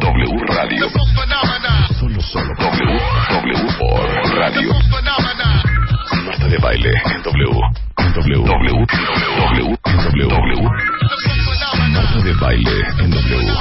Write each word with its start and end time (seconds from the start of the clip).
W 0.00 0.42
Radio. 0.48 0.90
Solo, 2.00 2.20
solo. 2.20 2.52
W, 2.58 3.00
W 3.30 3.78
por 3.78 4.02
Radio. 4.36 4.72
Marta 6.26 6.48
de 6.48 6.58
baile 6.58 6.90
en 7.14 7.22
W. 7.22 7.60
En 7.98 8.12
W. 8.12 8.44
W. 8.44 8.86
W. 9.38 9.78
W. 10.02 10.28
W. 10.28 10.62
Marta 11.92 12.20
de 12.24 12.34
baile 12.34 12.76
en 12.98 13.10
W. 13.10 13.52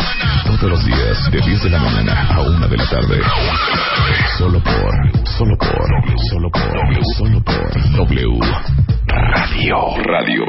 Todos 0.46 0.70
los 0.72 0.86
días 0.86 1.32
de 1.32 1.42
10 1.42 1.64
de 1.64 1.70
la 1.70 1.80
mañana 1.80 2.28
a 2.34 2.42
1 2.42 2.68
de 2.68 2.78
la 2.78 2.90
tarde. 2.90 3.22
Solo 4.40 4.60
por, 4.60 5.28
solo 5.38 5.56
por, 5.58 6.20
solo 6.30 6.50
por. 6.50 7.06
Solo 7.16 7.44
por 7.44 7.92
W. 8.08 8.40
Radio. 9.16 9.78
Radio. 10.04 10.44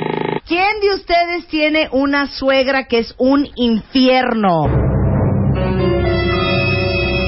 ¿Quién 0.45 0.81
de 0.81 0.95
ustedes 0.95 1.47
tiene 1.47 1.89
una 1.93 2.27
suegra 2.27 2.87
que 2.89 2.99
es 2.99 3.15
un 3.17 3.47
infierno? 3.55 4.65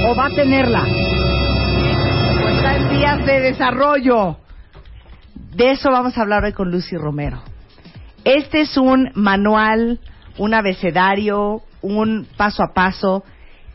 ¿O 0.05 0.17
va 0.17 0.27
a 0.27 0.31
tenerla? 0.35 0.83
¿O 0.83 2.49
está 2.49 2.77
en 2.77 2.91
vías 2.91 3.25
de 3.25 3.41
desarrollo? 3.41 4.39
De 5.55 5.71
eso 5.71 5.93
vamos 5.93 6.19
a 6.19 6.23
hablar 6.23 6.43
hoy 6.43 6.53
con 6.53 6.73
Lucy 6.73 6.97
Romero. 6.97 7.41
Este 8.25 8.63
es 8.63 8.77
un 8.77 9.13
manual, 9.15 10.01
un 10.39 10.55
abecedario, 10.55 11.63
un 11.83 12.27
paso 12.37 12.65
a 12.65 12.75
paso 12.75 13.23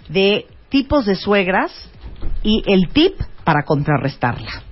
de 0.10 0.48
tipos 0.68 1.06
de 1.06 1.16
suegras 1.16 1.72
y 2.44 2.62
el 2.68 2.90
tip 2.90 3.14
para 3.46 3.64
contrarrestarla. 3.64 4.64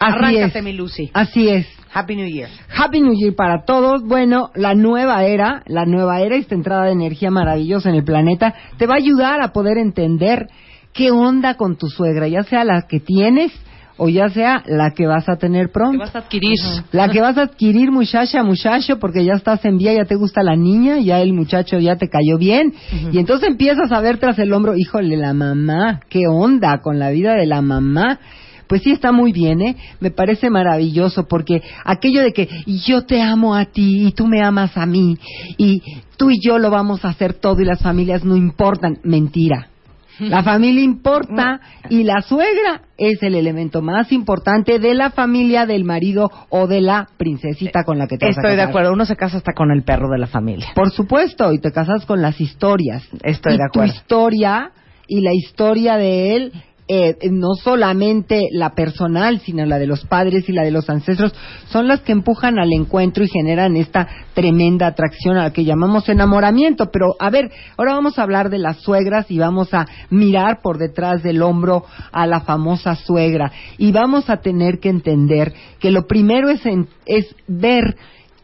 Así 0.00 0.14
Arráncate, 0.14 0.58
es. 0.58 0.64
mi 0.64 0.72
Lucy. 0.72 1.10
Así 1.12 1.48
es. 1.48 1.66
Happy 1.92 2.16
New 2.16 2.28
Year. 2.28 2.50
Happy 2.76 3.00
New 3.00 3.14
Year 3.14 3.34
para 3.34 3.64
todos. 3.64 4.02
Bueno, 4.04 4.50
la 4.54 4.74
nueva 4.74 5.24
era, 5.24 5.62
la 5.66 5.86
nueva 5.86 6.20
era, 6.20 6.36
esta 6.36 6.54
entrada 6.54 6.84
de 6.84 6.92
energía 6.92 7.30
maravillosa 7.30 7.88
en 7.88 7.96
el 7.96 8.04
planeta, 8.04 8.54
te 8.76 8.86
va 8.86 8.94
a 8.94 8.98
ayudar 8.98 9.40
a 9.40 9.52
poder 9.52 9.78
entender 9.78 10.48
qué 10.92 11.10
onda 11.10 11.54
con 11.54 11.76
tu 11.76 11.88
suegra, 11.88 12.28
ya 12.28 12.42
sea 12.42 12.64
la 12.64 12.82
que 12.88 13.00
tienes 13.00 13.52
o 13.98 14.08
ya 14.08 14.28
sea 14.28 14.62
la 14.66 14.92
que 14.92 15.06
vas 15.06 15.28
a 15.28 15.36
tener 15.36 15.70
pronto. 15.72 15.92
que 15.92 15.98
vas 15.98 16.14
a 16.14 16.20
adquirir. 16.20 16.56
La 16.92 17.08
que 17.08 17.20
vas 17.20 17.36
a 17.36 17.42
adquirir, 17.42 17.90
muchacha, 17.90 18.44
muchacho, 18.44 18.98
porque 19.00 19.24
ya 19.24 19.32
estás 19.34 19.64
en 19.64 19.76
vía, 19.76 19.92
ya 19.92 20.04
te 20.04 20.14
gusta 20.14 20.42
la 20.42 20.54
niña, 20.54 20.98
ya 21.00 21.20
el 21.20 21.32
muchacho 21.32 21.78
ya 21.78 21.96
te 21.96 22.08
cayó 22.08 22.38
bien. 22.38 22.74
Y 23.12 23.18
entonces 23.18 23.48
empiezas 23.48 23.90
a 23.90 24.00
ver 24.00 24.18
tras 24.18 24.38
el 24.38 24.52
hombro, 24.52 24.76
híjole, 24.76 25.16
la 25.16 25.34
mamá, 25.34 26.00
qué 26.08 26.28
onda 26.28 26.78
con 26.80 27.00
la 27.00 27.10
vida 27.10 27.34
de 27.34 27.46
la 27.46 27.60
mamá. 27.60 28.20
Pues 28.68 28.82
sí 28.82 28.92
está 28.92 29.12
muy 29.12 29.32
bien, 29.32 29.60
¿eh? 29.62 29.76
Me 30.00 30.10
parece 30.10 30.50
maravilloso 30.50 31.26
porque 31.26 31.62
aquello 31.84 32.22
de 32.22 32.32
que 32.32 32.48
yo 32.66 33.06
te 33.06 33.22
amo 33.22 33.54
a 33.54 33.64
ti 33.64 34.08
y 34.08 34.12
tú 34.12 34.26
me 34.26 34.42
amas 34.42 34.76
a 34.76 34.86
mí 34.86 35.16
y 35.56 35.82
tú 36.16 36.30
y 36.30 36.38
yo 36.40 36.58
lo 36.58 36.70
vamos 36.70 37.04
a 37.04 37.08
hacer 37.08 37.34
todo 37.34 37.60
y 37.60 37.64
las 37.64 37.80
familias 37.80 38.24
no 38.24 38.36
importan, 38.36 38.98
mentira. 39.02 39.68
La 40.18 40.42
familia 40.42 40.82
importa 40.82 41.60
y 41.90 42.02
la 42.02 42.20
suegra 42.22 42.82
es 42.96 43.22
el 43.22 43.36
elemento 43.36 43.82
más 43.82 44.10
importante 44.10 44.80
de 44.80 44.92
la 44.94 45.10
familia 45.10 45.64
del 45.64 45.84
marido 45.84 46.28
o 46.48 46.66
de 46.66 46.80
la 46.80 47.06
princesita 47.16 47.84
con 47.84 47.98
la 47.98 48.08
que 48.08 48.18
te 48.18 48.26
vas 48.26 48.36
a 48.36 48.40
Estoy 48.40 48.50
de 48.50 48.56
casar. 48.56 48.68
acuerdo. 48.70 48.92
Uno 48.94 49.04
se 49.06 49.14
casa 49.14 49.36
hasta 49.36 49.52
con 49.52 49.70
el 49.70 49.84
perro 49.84 50.10
de 50.10 50.18
la 50.18 50.26
familia. 50.26 50.66
Por 50.74 50.90
supuesto, 50.90 51.52
y 51.52 51.60
te 51.60 51.70
casas 51.70 52.04
con 52.04 52.20
las 52.20 52.40
historias. 52.40 53.08
Estoy 53.22 53.54
y 53.54 53.58
de 53.58 53.64
acuerdo. 53.64 53.92
Tu 53.92 53.96
historia 53.96 54.72
y 55.06 55.20
la 55.20 55.32
historia 55.32 55.96
de 55.96 56.34
él, 56.34 56.52
eh, 56.88 57.16
no 57.30 57.54
solamente 57.54 58.48
la 58.52 58.70
personal, 58.70 59.40
sino 59.40 59.64
la 59.66 59.78
de 59.78 59.86
los 59.86 60.04
padres 60.06 60.48
y 60.48 60.52
la 60.52 60.62
de 60.62 60.70
los 60.70 60.88
ancestros, 60.90 61.34
son 61.70 61.86
las 61.86 62.00
que 62.00 62.12
empujan 62.12 62.58
al 62.58 62.72
encuentro 62.72 63.22
y 63.24 63.28
generan 63.28 63.76
esta 63.76 64.08
tremenda 64.34 64.86
atracción 64.86 65.36
a 65.36 65.44
la 65.44 65.52
que 65.52 65.64
llamamos 65.64 66.08
enamoramiento. 66.08 66.90
Pero, 66.90 67.14
a 67.18 67.30
ver, 67.30 67.50
ahora 67.76 67.94
vamos 67.94 68.18
a 68.18 68.22
hablar 68.22 68.48
de 68.50 68.58
las 68.58 68.78
suegras 68.80 69.30
y 69.30 69.38
vamos 69.38 69.72
a 69.74 69.86
mirar 70.10 70.60
por 70.62 70.78
detrás 70.78 71.22
del 71.22 71.42
hombro 71.42 71.84
a 72.10 72.26
la 72.26 72.40
famosa 72.40 72.94
suegra. 72.96 73.52
Y 73.76 73.92
vamos 73.92 74.30
a 74.30 74.38
tener 74.38 74.78
que 74.80 74.88
entender 74.88 75.52
que 75.78 75.90
lo 75.90 76.06
primero 76.06 76.48
es, 76.48 76.64
en- 76.64 76.88
es 77.06 77.26
ver 77.46 77.96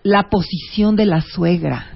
la 0.03 0.25
posición 0.29 0.97
de 0.97 1.07
la 1.07 1.23
suegra. 1.23 1.94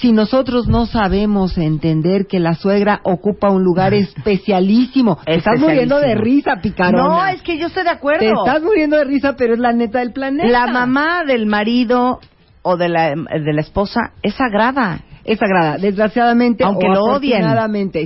Si 0.00 0.12
nosotros 0.12 0.66
no 0.66 0.86
sabemos 0.86 1.58
entender 1.58 2.26
que 2.26 2.40
la 2.40 2.54
suegra 2.54 3.00
ocupa 3.04 3.50
un 3.50 3.62
lugar 3.62 3.92
especialísimo, 3.92 5.18
te 5.26 5.36
estás 5.36 5.60
muriendo 5.60 6.00
de 6.00 6.14
risa, 6.14 6.56
picarona. 6.62 7.04
No, 7.04 7.26
es 7.26 7.42
que 7.42 7.58
yo 7.58 7.66
estoy 7.66 7.84
de 7.84 7.90
acuerdo. 7.90 8.20
Te 8.20 8.32
estás 8.32 8.62
muriendo 8.62 8.96
de 8.96 9.04
risa, 9.04 9.34
pero 9.36 9.52
es 9.52 9.60
la 9.60 9.72
neta 9.72 9.98
del 9.98 10.12
planeta. 10.12 10.48
La 10.48 10.66
mamá 10.68 11.24
del 11.26 11.44
marido 11.46 12.18
o 12.62 12.76
de 12.76 12.88
la, 12.88 13.10
de 13.10 13.52
la 13.52 13.60
esposa 13.60 14.12
es 14.22 14.34
sagrada. 14.34 15.00
es 15.24 15.38
sagrada, 15.38 15.76
desgraciadamente 15.76 16.64
Aunque 16.64 16.86
o 16.86 16.94
lo 16.94 17.04
odien. 17.04 17.44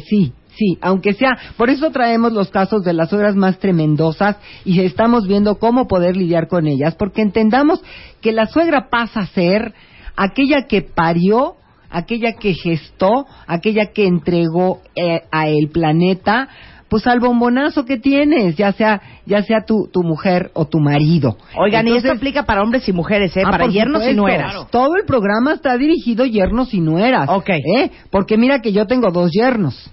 sí. 0.08 0.32
Sí, 0.56 0.78
aunque 0.82 1.14
sea, 1.14 1.36
por 1.56 1.68
eso 1.68 1.90
traemos 1.90 2.32
los 2.32 2.48
casos 2.50 2.84
de 2.84 2.92
las 2.92 3.10
suegras 3.10 3.34
más 3.34 3.58
tremendosas 3.58 4.36
y 4.64 4.80
estamos 4.82 5.26
viendo 5.26 5.56
cómo 5.58 5.88
poder 5.88 6.16
lidiar 6.16 6.46
con 6.46 6.68
ellas, 6.68 6.94
porque 6.94 7.22
entendamos 7.22 7.82
que 8.20 8.30
la 8.30 8.46
suegra 8.46 8.88
pasa 8.88 9.22
a 9.22 9.26
ser 9.26 9.74
aquella 10.16 10.68
que 10.68 10.82
parió, 10.82 11.56
aquella 11.94 12.32
que 12.34 12.52
gestó, 12.54 13.26
aquella 13.46 13.86
que 13.94 14.06
entregó 14.06 14.80
eh, 14.96 15.22
a 15.30 15.48
el 15.48 15.68
planeta, 15.70 16.48
pues 16.88 17.06
al 17.06 17.18
bombonazo 17.20 17.84
que 17.84 17.96
tienes, 17.96 18.56
ya 18.56 18.72
sea 18.72 19.00
ya 19.26 19.42
sea 19.42 19.64
tu, 19.64 19.88
tu 19.90 20.02
mujer 20.02 20.50
o 20.54 20.66
tu 20.66 20.78
marido. 20.80 21.36
Oigan, 21.56 21.88
y 21.88 21.96
esto 21.96 22.12
aplica 22.12 22.44
para 22.44 22.62
hombres 22.62 22.86
y 22.88 22.92
mujeres, 22.92 23.34
¿eh? 23.36 23.42
Ah, 23.44 23.50
para 23.50 23.66
yernos 23.66 24.06
y 24.06 24.14
nueras. 24.14 24.70
Todo 24.70 24.96
el 24.96 25.04
programa 25.06 25.54
está 25.54 25.76
dirigido 25.78 26.26
yernos 26.26 26.74
y 26.74 26.80
nueras. 26.80 27.28
Ok. 27.30 27.48
¿eh? 27.50 27.90
Porque 28.10 28.36
mira 28.36 28.60
que 28.60 28.72
yo 28.72 28.86
tengo 28.86 29.10
dos 29.10 29.30
yernos. 29.32 29.90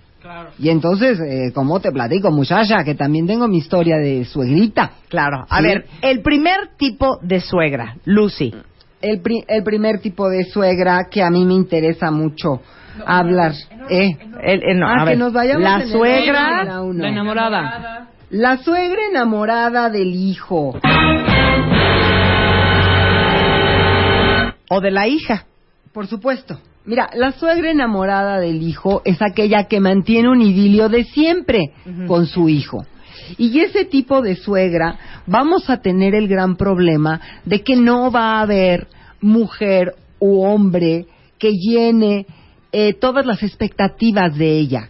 Y 0.60 0.70
entonces, 0.70 1.20
eh, 1.20 1.52
como 1.54 1.80
te 1.80 1.92
platico, 1.92 2.30
muchacha, 2.32 2.84
que 2.84 2.94
también 2.96 3.26
tengo 3.26 3.48
mi 3.48 3.58
historia 3.58 3.98
de 3.98 4.24
suegrita. 4.26 4.92
Claro. 5.10 5.46
A 5.50 5.58
Sí. 5.58 5.64
ver, 5.64 5.86
el 6.02 6.22
primer 6.22 6.70
tipo 6.78 7.18
de 7.22 7.40
suegra, 7.42 7.96
Lucy. 8.06 8.54
El, 9.02 9.22
pri- 9.22 9.44
el 9.48 9.64
primer 9.64 10.00
tipo 10.00 10.30
de 10.30 10.44
suegra 10.46 11.08
que 11.10 11.22
a 11.24 11.30
mí 11.30 11.46
me 11.46 11.54
interesa 11.54 12.12
mucho 12.12 12.62
hablar. 13.06 13.54
¿eh? 13.90 14.10
El- 14.44 14.64
el- 14.64 14.80
no, 14.80 14.88
Ah, 14.88 14.96
a 15.02 15.04
que 15.06 15.10
ver, 15.12 15.18
nos 15.18 15.34
vayamos 15.34 15.64
la 15.64 15.82
suegra. 15.88 16.64
La 16.64 17.08
enamorada. 17.10 18.08
La 18.30 18.58
suegra 18.58 19.02
enamorada 19.10 19.90
del 19.90 20.14
hijo. 20.16 20.80
o 24.74 24.80
de 24.80 24.92
la 24.92 25.08
hija. 25.08 25.46
Por 25.94 26.08
supuesto. 26.08 26.58
Mira, 26.86 27.10
la 27.14 27.34
suegra 27.34 27.70
enamorada 27.72 28.40
del 28.40 28.64
hijo 28.64 29.02
es 29.06 29.22
aquella 29.22 29.66
que 29.66 29.80
mantiene 29.80 30.30
un 30.30 30.42
idilio 30.42 30.88
de 30.90 31.04
siempre 31.04 31.74
con 32.08 32.26
su 32.26 32.48
hijo. 32.50 32.86
Y 33.38 33.60
ese 33.60 33.86
tipo 33.86 34.22
de 34.22 34.36
suegra 34.36 35.24
vamos 35.28 35.70
a 35.70 35.78
tener 35.78 36.16
el 36.16 36.28
gran 36.28 36.56
problema 36.56 37.20
de 37.46 37.62
que 37.62 37.76
no 37.76 38.12
va 38.12 38.38
a 38.38 38.42
haber 38.42 38.88
mujer 39.22 39.96
u 40.20 40.42
hombre 40.44 41.06
que 41.38 41.52
llene 41.52 42.26
eh, 42.72 42.94
todas 42.94 43.26
las 43.26 43.44
expectativas 43.44 44.38
de 44.38 44.58
ella 44.58 44.90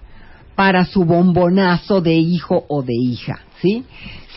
para 0.55 0.85
su 0.85 1.05
bombonazo 1.05 2.01
de 2.01 2.13
hijo 2.13 2.65
o 2.67 2.83
de 2.83 2.93
hija, 2.93 3.39
¿sí? 3.61 3.85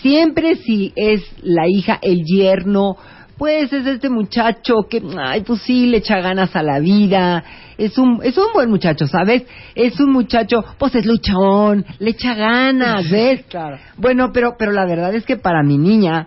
Siempre 0.00 0.56
si 0.56 0.92
es 0.96 1.22
la 1.42 1.68
hija, 1.68 1.98
el 2.00 2.24
yerno, 2.24 2.96
pues 3.36 3.72
es 3.72 3.86
este 3.86 4.08
muchacho 4.10 4.86
que, 4.88 5.02
ay, 5.18 5.42
pues 5.42 5.60
sí, 5.62 5.86
le 5.86 5.98
echa 5.98 6.20
ganas 6.20 6.54
a 6.54 6.62
la 6.62 6.78
vida, 6.78 7.42
es 7.78 7.98
un, 7.98 8.20
es 8.22 8.36
un 8.38 8.46
buen 8.54 8.70
muchacho, 8.70 9.06
¿sabes? 9.06 9.44
Es 9.74 9.98
un 9.98 10.12
muchacho, 10.12 10.64
pues 10.78 10.94
es 10.94 11.04
luchón, 11.06 11.84
le 11.98 12.10
echa 12.10 12.34
ganas, 12.34 13.10
¿ves? 13.10 13.44
Claro. 13.48 13.78
Bueno, 13.96 14.30
pero, 14.32 14.54
pero 14.58 14.72
la 14.72 14.86
verdad 14.86 15.14
es 15.14 15.24
que 15.24 15.36
para 15.36 15.62
mi 15.62 15.78
niña, 15.78 16.26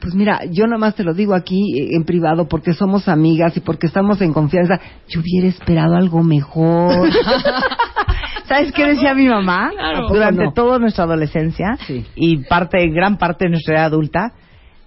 pues 0.00 0.14
mira, 0.14 0.40
yo 0.50 0.66
nomás 0.66 0.94
te 0.94 1.04
lo 1.04 1.12
digo 1.14 1.34
aquí 1.34 1.78
eh, 1.78 1.88
en 1.92 2.04
privado 2.04 2.48
porque 2.48 2.72
somos 2.72 3.06
amigas 3.06 3.56
y 3.56 3.60
porque 3.60 3.86
estamos 3.86 4.20
en 4.22 4.32
confianza. 4.32 4.80
Yo 5.08 5.20
hubiera 5.20 5.46
esperado 5.46 5.94
algo 5.94 6.22
mejor. 6.22 7.10
¿Sabes 8.46 8.72
qué 8.72 8.86
decía 8.86 9.14
mi 9.14 9.28
mamá? 9.28 9.70
Claro. 9.70 10.08
Durante 10.08 10.44
toda 10.54 10.78
nuestra 10.78 11.04
adolescencia 11.04 11.76
Sí. 11.86 12.04
y 12.16 12.38
parte, 12.38 12.78
gran 12.88 13.16
parte 13.18 13.44
de 13.44 13.50
nuestra 13.50 13.76
edad 13.76 13.84
adulta, 13.86 14.32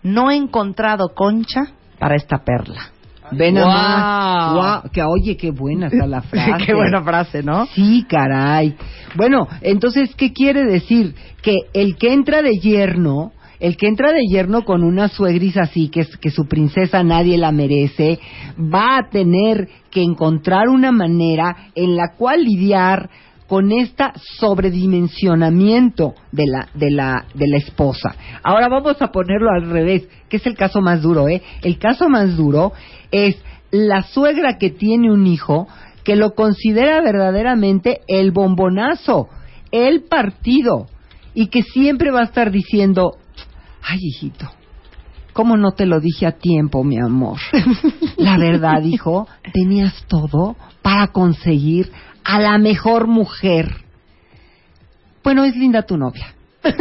no 0.03 0.29
he 0.31 0.35
encontrado 0.35 1.09
concha 1.15 1.61
para 1.99 2.15
esta 2.15 2.43
perla. 2.43 2.91
Ven 3.31 3.57
a 3.57 3.63
Guau. 3.63 3.73
más. 3.73 4.53
Guau, 4.53 4.91
que 4.91 5.01
oye, 5.01 5.37
qué 5.37 5.51
buena 5.51 5.87
está 5.87 6.05
la 6.05 6.21
frase. 6.23 6.65
Qué 6.65 6.73
buena 6.73 7.01
frase, 7.03 7.41
¿no? 7.41 7.65
Sí, 7.67 8.05
caray. 8.07 8.75
Bueno, 9.15 9.47
entonces, 9.61 10.13
¿qué 10.15 10.33
quiere 10.33 10.65
decir? 10.65 11.15
Que 11.41 11.55
el 11.73 11.95
que 11.95 12.13
entra 12.13 12.41
de 12.41 12.51
yerno, 12.61 13.31
el 13.59 13.77
que 13.77 13.87
entra 13.87 14.11
de 14.11 14.21
yerno 14.29 14.63
con 14.63 14.83
una 14.83 15.07
suegris 15.07 15.57
así, 15.57 15.87
que, 15.89 16.01
es- 16.01 16.17
que 16.17 16.29
su 16.31 16.45
princesa 16.47 17.01
nadie 17.01 17.37
la 17.37 17.51
merece, 17.51 18.19
va 18.59 18.97
a 18.97 19.09
tener 19.09 19.69
que 19.89 20.03
encontrar 20.03 20.67
una 20.67 20.91
manera 20.91 21.55
en 21.75 21.95
la 21.95 22.09
cual 22.17 22.43
lidiar 22.43 23.09
con 23.47 23.71
este 23.71 24.05
sobredimensionamiento 24.39 26.15
de 26.31 26.45
la, 26.47 26.69
de 26.73 26.91
la, 26.91 27.25
de 27.33 27.47
la 27.47 27.57
esposa. 27.57 28.15
Ahora 28.43 28.67
vamos 28.69 29.01
a 29.01 29.07
ponerlo 29.07 29.49
al 29.51 29.69
revés, 29.69 30.07
que 30.29 30.37
es 30.37 30.45
el 30.45 30.55
caso 30.55 30.81
más 30.81 31.01
duro, 31.01 31.27
¿eh? 31.27 31.41
El 31.61 31.77
caso 31.77 32.09
más 32.09 32.35
duro 32.37 32.73
es 33.11 33.37
la 33.71 34.03
suegra 34.03 34.57
que 34.57 34.69
tiene 34.69 35.11
un 35.11 35.27
hijo 35.27 35.67
que 36.03 36.15
lo 36.15 36.35
considera 36.35 37.01
verdaderamente 37.01 38.01
el 38.07 38.31
bombonazo, 38.31 39.29
el 39.71 40.03
partido, 40.03 40.87
y 41.33 41.47
que 41.47 41.63
siempre 41.63 42.11
va 42.11 42.21
a 42.21 42.25
estar 42.25 42.51
diciendo, 42.51 43.17
ay 43.81 43.99
hijito, 44.01 44.49
¿cómo 45.33 45.57
no 45.57 45.71
te 45.71 45.85
lo 45.85 45.99
dije 45.99 46.27
a 46.27 46.33
tiempo, 46.33 46.83
mi 46.83 46.99
amor? 46.99 47.39
La 48.17 48.37
verdad, 48.37 48.83
hijo, 48.83 49.27
tenías 49.53 50.05
todo 50.07 50.55
para 50.81 51.07
conseguir 51.07 51.91
a 52.23 52.39
la 52.39 52.57
mejor 52.57 53.07
mujer. 53.07 53.83
Bueno, 55.23 55.43
es 55.45 55.55
linda 55.55 55.83
tu 55.83 55.97
novia. 55.97 56.33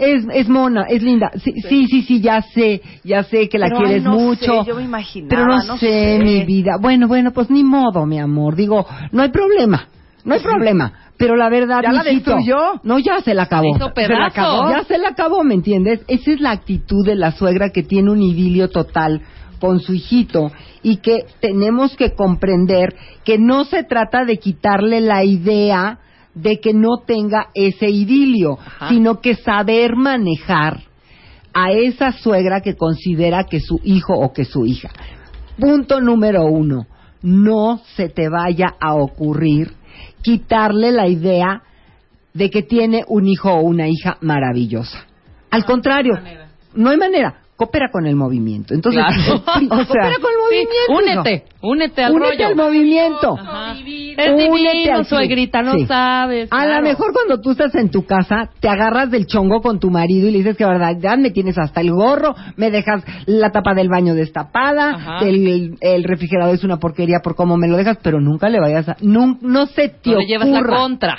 Es, 0.00 0.24
es 0.32 0.48
mona, 0.48 0.82
es 0.82 1.02
linda. 1.02 1.30
Sí, 1.42 1.52
sí, 1.68 1.86
sí, 1.88 2.02
sí, 2.02 2.20
ya 2.20 2.42
sé, 2.42 2.82
ya 3.02 3.22
sé 3.24 3.48
que 3.48 3.58
la 3.58 3.66
Pero, 3.66 3.78
ay, 3.78 3.84
quieres 3.84 4.04
no 4.04 4.12
mucho. 4.12 4.62
sé, 4.62 4.68
yo 4.68 4.76
me 4.76 4.82
imaginaba, 4.84 5.30
Pero 5.30 5.46
no, 5.46 5.64
no 5.64 5.76
sé, 5.78 6.18
sé. 6.18 6.20
mi 6.22 6.44
vida. 6.44 6.76
Bueno, 6.80 7.08
bueno, 7.08 7.32
pues 7.32 7.50
ni 7.50 7.64
modo, 7.64 8.06
mi 8.06 8.18
amor. 8.20 8.54
Digo, 8.54 8.86
no 9.10 9.22
hay 9.22 9.30
problema, 9.30 9.88
no 10.24 10.34
hay 10.34 10.40
problema. 10.40 10.92
Pero 11.16 11.34
la 11.34 11.48
verdad, 11.48 11.80
¿Ya 11.82 11.90
la 11.92 12.04
destruyó? 12.04 12.80
No, 12.84 12.98
ya 13.00 13.20
se 13.20 13.34
la 13.34 13.44
acabó. 13.44 13.76
Se 13.76 14.02
Se 14.02 14.08
la 14.08 14.26
acabó. 14.26 14.70
Ya 14.70 14.84
se 14.84 14.98
la 14.98 15.08
acabó, 15.08 15.42
¿me 15.42 15.54
entiendes? 15.54 16.00
Esa 16.06 16.30
es 16.30 16.40
la 16.40 16.52
actitud 16.52 17.04
de 17.04 17.16
la 17.16 17.32
suegra 17.32 17.70
que 17.70 17.82
tiene 17.82 18.12
un 18.12 18.22
idilio 18.22 18.68
total 18.68 19.22
con 19.60 19.80
su 19.80 19.94
hijito 19.94 20.52
y 20.82 20.98
que 20.98 21.26
tenemos 21.40 21.96
que 21.96 22.14
comprender 22.14 22.94
que 23.24 23.38
no 23.38 23.64
se 23.64 23.84
trata 23.84 24.24
de 24.24 24.38
quitarle 24.38 25.00
la 25.00 25.24
idea 25.24 25.98
de 26.34 26.60
que 26.60 26.72
no 26.72 26.98
tenga 27.04 27.48
ese 27.54 27.90
idilio, 27.90 28.58
Ajá. 28.58 28.88
sino 28.88 29.20
que 29.20 29.34
saber 29.34 29.96
manejar 29.96 30.80
a 31.52 31.72
esa 31.72 32.12
suegra 32.12 32.60
que 32.60 32.76
considera 32.76 33.44
que 33.44 33.60
su 33.60 33.80
hijo 33.82 34.14
o 34.14 34.32
que 34.32 34.44
su 34.44 34.64
hija. 34.64 34.90
Punto 35.58 36.00
número 36.00 36.46
uno, 36.46 36.86
no 37.22 37.80
se 37.96 38.08
te 38.08 38.28
vaya 38.28 38.74
a 38.80 38.94
ocurrir 38.94 39.72
quitarle 40.22 40.92
la 40.92 41.08
idea 41.08 41.62
de 42.34 42.50
que 42.50 42.62
tiene 42.62 43.04
un 43.08 43.26
hijo 43.26 43.50
o 43.52 43.62
una 43.62 43.88
hija 43.88 44.18
maravillosa. 44.20 45.06
Al 45.50 45.64
contrario, 45.64 46.14
no 46.74 46.90
hay 46.90 46.96
manera. 46.96 47.42
Coopera 47.58 47.90
con 47.90 48.06
el 48.06 48.14
movimiento. 48.14 48.72
Entonces, 48.72 49.02
Claro. 49.04 49.42
O 49.44 49.44
sea, 49.44 49.66
coopera 49.68 50.14
con 50.20 50.30
el 50.30 50.38
Sí, 50.48 50.64
movimiento. 50.88 51.22
únete, 51.22 51.44
únete 51.60 52.04
al 52.04 52.12
Únete 52.12 52.30
rollo. 52.34 52.46
al 52.46 52.54
movimiento. 52.56 53.36
Ajá. 53.36 53.72
Es 53.72 54.30
Únete 54.30 54.72
divino, 54.72 55.04
suegrita, 55.04 55.62
no 55.62 55.72
Sí. 55.72 55.86
sabes. 55.86 56.48
A 56.52 56.56
claro. 56.56 56.76
lo 56.76 56.82
mejor 56.88 57.12
cuando 57.12 57.40
tú 57.40 57.50
estás 57.50 57.74
en 57.74 57.90
tu 57.90 58.06
casa, 58.06 58.48
te 58.60 58.68
agarras 58.68 59.10
del 59.10 59.26
chongo 59.26 59.60
con 59.60 59.80
tu 59.80 59.90
marido 59.90 60.28
y 60.28 60.30
le 60.30 60.38
dices 60.38 60.56
que 60.56 60.64
verdad, 60.64 60.96
ya 61.00 61.16
me 61.16 61.30
tienes 61.30 61.58
hasta 61.58 61.80
el 61.80 61.90
gorro, 61.90 62.36
me 62.56 62.70
dejas 62.70 63.02
la 63.26 63.50
tapa 63.50 63.74
del 63.74 63.88
baño 63.88 64.14
destapada, 64.14 65.18
el, 65.22 65.74
el 65.80 66.04
refrigerador 66.04 66.54
es 66.54 66.62
una 66.62 66.76
porquería 66.78 67.18
por 67.24 67.34
cómo 67.34 67.56
me 67.56 67.66
lo 67.66 67.76
dejas, 67.76 67.98
pero 68.02 68.20
nunca 68.20 68.48
le 68.48 68.60
vayas 68.60 68.88
a... 68.88 68.96
No, 69.00 69.36
no 69.42 69.66
se 69.66 69.88
te 69.88 70.10
No 70.10 70.18
le 70.20 70.26
llevas 70.26 70.48
la 70.48 70.62
contra. 70.62 71.16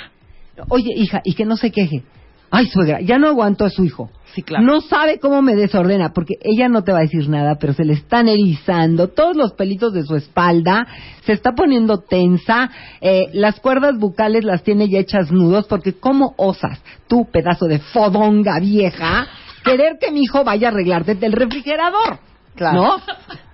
Oye, 0.68 0.90
hija, 0.96 1.20
y 1.24 1.34
que 1.34 1.44
no 1.44 1.56
se 1.58 1.70
queje. 1.70 2.02
Ay, 2.50 2.66
suegra, 2.66 3.00
ya 3.00 3.18
no 3.18 3.28
aguanto 3.28 3.64
a 3.64 3.70
su 3.70 3.84
hijo. 3.84 4.10
Sí, 4.34 4.42
claro. 4.42 4.64
No 4.64 4.80
sabe 4.80 5.18
cómo 5.18 5.42
me 5.42 5.56
desordena, 5.56 6.12
porque 6.12 6.34
ella 6.42 6.68
no 6.68 6.82
te 6.82 6.92
va 6.92 6.98
a 6.98 7.02
decir 7.02 7.28
nada, 7.28 7.56
pero 7.60 7.72
se 7.72 7.84
le 7.84 7.94
están 7.94 8.28
erizando 8.28 9.08
todos 9.08 9.36
los 9.36 9.52
pelitos 9.52 9.92
de 9.92 10.04
su 10.04 10.14
espalda, 10.16 10.86
se 11.24 11.32
está 11.32 11.52
poniendo 11.52 11.98
tensa, 11.98 12.70
eh, 13.00 13.28
las 13.32 13.58
cuerdas 13.60 13.98
bucales 13.98 14.44
las 14.44 14.62
tiene 14.62 14.88
ya 14.88 15.00
hechas 15.00 15.32
nudos, 15.32 15.66
porque 15.66 15.94
¿cómo 15.94 16.34
osas 16.36 16.80
tú, 17.08 17.26
pedazo 17.30 17.66
de 17.66 17.80
fodonga 17.80 18.60
vieja, 18.60 19.26
querer 19.64 19.98
que 20.00 20.12
mi 20.12 20.22
hijo 20.22 20.44
vaya 20.44 20.68
a 20.68 20.70
arreglarte 20.70 21.16
del 21.16 21.32
refrigerador? 21.32 22.18
Claro. 22.54 22.82
¿No? 22.82 22.96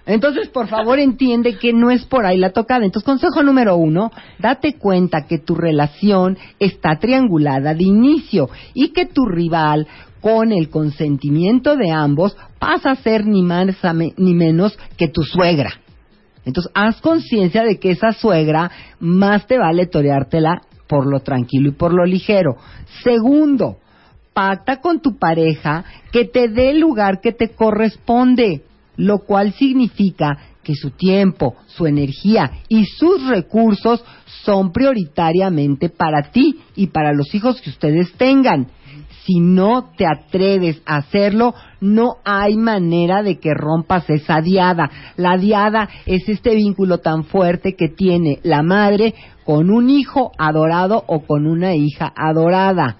Entonces, 0.06 0.48
por 0.48 0.68
favor, 0.68 1.00
entiende 1.00 1.58
que 1.58 1.72
no 1.72 1.90
es 1.90 2.04
por 2.04 2.24
ahí 2.24 2.38
la 2.38 2.50
tocada. 2.50 2.84
Entonces, 2.84 3.04
consejo 3.04 3.42
número 3.42 3.76
uno, 3.76 4.12
date 4.38 4.74
cuenta 4.74 5.26
que 5.26 5.38
tu 5.38 5.56
relación 5.56 6.38
está 6.60 6.98
triangulada 7.00 7.74
de 7.74 7.84
inicio 7.84 8.48
y 8.72 8.88
que 8.90 9.06
tu 9.06 9.26
rival, 9.26 9.88
con 10.20 10.52
el 10.52 10.70
consentimiento 10.70 11.76
de 11.76 11.90
ambos, 11.90 12.36
pasa 12.58 12.92
a 12.92 12.96
ser 12.96 13.26
ni 13.26 13.42
más 13.42 13.66
ni 14.16 14.34
menos 14.34 14.78
que 14.96 15.08
tu 15.08 15.22
suegra. 15.22 15.70
Entonces, 16.44 16.70
haz 16.74 17.00
conciencia 17.00 17.64
de 17.64 17.78
que 17.78 17.90
esa 17.90 18.12
suegra 18.12 18.70
más 19.00 19.46
te 19.46 19.58
vale 19.58 19.86
toreártela 19.86 20.62
por 20.86 21.06
lo 21.06 21.20
tranquilo 21.20 21.68
y 21.68 21.72
por 21.72 21.92
lo 21.92 22.04
ligero. 22.04 22.56
Segundo, 23.02 23.78
pacta 24.32 24.80
con 24.80 25.00
tu 25.00 25.18
pareja 25.18 25.84
que 26.12 26.24
te 26.24 26.48
dé 26.48 26.70
el 26.70 26.78
lugar 26.78 27.20
que 27.20 27.32
te 27.32 27.50
corresponde, 27.50 28.62
lo 28.96 29.18
cual 29.20 29.52
significa 29.52 30.38
que 30.62 30.74
su 30.74 30.90
tiempo, 30.90 31.54
su 31.66 31.86
energía 31.86 32.50
y 32.68 32.84
sus 32.86 33.26
recursos 33.28 34.04
son 34.44 34.72
prioritariamente 34.72 35.88
para 35.88 36.30
ti 36.30 36.60
y 36.74 36.88
para 36.88 37.12
los 37.12 37.32
hijos 37.34 37.60
que 37.60 37.70
ustedes 37.70 38.12
tengan. 38.14 38.66
Si 39.24 39.40
no 39.40 39.90
te 39.96 40.06
atreves 40.06 40.80
a 40.86 40.96
hacerlo, 40.96 41.54
no 41.80 42.16
hay 42.24 42.56
manera 42.56 43.22
de 43.22 43.38
que 43.38 43.54
rompas 43.54 44.08
esa 44.08 44.40
diada. 44.40 44.90
La 45.16 45.36
diada 45.36 45.88
es 46.04 46.28
este 46.28 46.54
vínculo 46.54 46.98
tan 46.98 47.24
fuerte 47.24 47.74
que 47.74 47.88
tiene 47.88 48.38
la 48.42 48.62
madre 48.62 49.14
con 49.44 49.70
un 49.70 49.90
hijo 49.90 50.32
adorado 50.38 51.04
o 51.06 51.20
con 51.20 51.46
una 51.46 51.74
hija 51.74 52.12
adorada. 52.16 52.98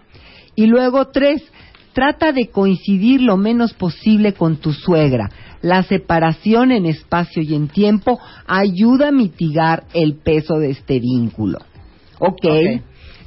Y 0.55 0.67
luego 0.67 1.09
tres, 1.09 1.43
trata 1.93 2.33
de 2.33 2.49
coincidir 2.49 3.23
lo 3.23 3.37
menos 3.37 3.73
posible 3.75 4.35
con 4.35 4.57
tu 4.57 4.73
suegra. 4.73 5.31
La 5.63 5.83
separación 5.83 6.73
en 6.73 6.87
espacio 6.87 7.43
y 7.43 7.55
en 7.55 7.69
tiempo 7.69 8.19
ayuda 8.47 9.09
a 9.09 9.13
mitigar 9.13 9.85
el 9.95 10.17
peso 10.17 10.59
de 10.59 10.71
este 10.71 11.01
vínculo. 11.01 11.59
¿Ok? 12.19 12.45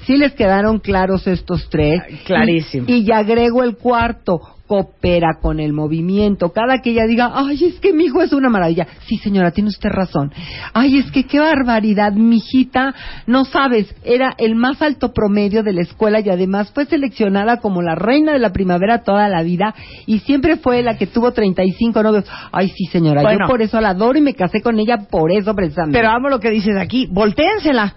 ¿Sí 0.05 0.17
les 0.17 0.33
quedaron 0.33 0.79
claros 0.79 1.27
estos 1.27 1.69
tres? 1.69 2.01
Clarísimo. 2.25 2.85
Y, 2.87 2.93
y 2.93 3.03
ya 3.05 3.17
agrego 3.17 3.63
el 3.63 3.75
cuarto, 3.77 4.39
coopera 4.69 5.39
con 5.41 5.59
el 5.59 5.73
movimiento. 5.73 6.49
Cada 6.53 6.77
que 6.81 6.91
ella 6.91 7.07
diga, 7.07 7.31
ay, 7.33 7.65
es 7.65 7.79
que 7.79 7.91
mi 7.91 8.05
hijo 8.05 8.21
es 8.21 8.31
una 8.33 8.49
maravilla. 8.49 8.85
Sí, 9.07 9.17
señora, 9.17 9.49
tiene 9.49 9.69
usted 9.69 9.89
razón. 9.89 10.31
Ay, 10.73 10.99
es 10.99 11.11
que 11.11 11.23
qué 11.25 11.39
barbaridad, 11.39 12.13
mi 12.13 12.37
hijita, 12.37 12.93
no 13.25 13.45
sabes, 13.45 13.93
era 14.03 14.35
el 14.37 14.53
más 14.55 14.79
alto 14.83 15.11
promedio 15.11 15.63
de 15.63 15.73
la 15.73 15.81
escuela 15.81 16.19
y 16.19 16.29
además 16.29 16.71
fue 16.71 16.85
seleccionada 16.85 17.57
como 17.57 17.81
la 17.81 17.95
reina 17.95 18.33
de 18.33 18.39
la 18.39 18.51
primavera 18.51 18.99
toda 19.03 19.27
la 19.27 19.41
vida 19.41 19.73
y 20.05 20.19
siempre 20.19 20.57
fue 20.57 20.83
la 20.83 20.97
que 20.97 21.07
tuvo 21.07 21.31
35 21.31 22.03
novios. 22.03 22.25
Ay, 22.51 22.69
sí, 22.69 22.85
señora, 22.91 23.23
Bueno. 23.23 23.45
yo 23.45 23.49
por 23.49 23.63
eso 23.63 23.81
la 23.81 23.89
adoro 23.89 24.19
y 24.19 24.21
me 24.21 24.35
casé 24.35 24.61
con 24.61 24.77
ella 24.79 24.99
por 25.09 25.31
eso 25.31 25.55
precisamente. 25.55 25.97
Pero 25.97 26.11
amo 26.11 26.29
lo 26.29 26.39
que 26.39 26.51
dices 26.51 26.77
aquí. 26.79 27.07
Voltéensela. 27.11 27.95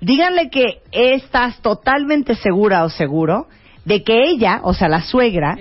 Díganle 0.00 0.48
que 0.50 0.80
estás 0.92 1.60
totalmente 1.60 2.34
segura 2.34 2.84
o 2.84 2.90
seguro 2.90 3.46
de 3.84 4.02
que 4.02 4.30
ella, 4.30 4.60
o 4.62 4.74
sea, 4.74 4.88
la 4.88 5.02
suegra, 5.02 5.56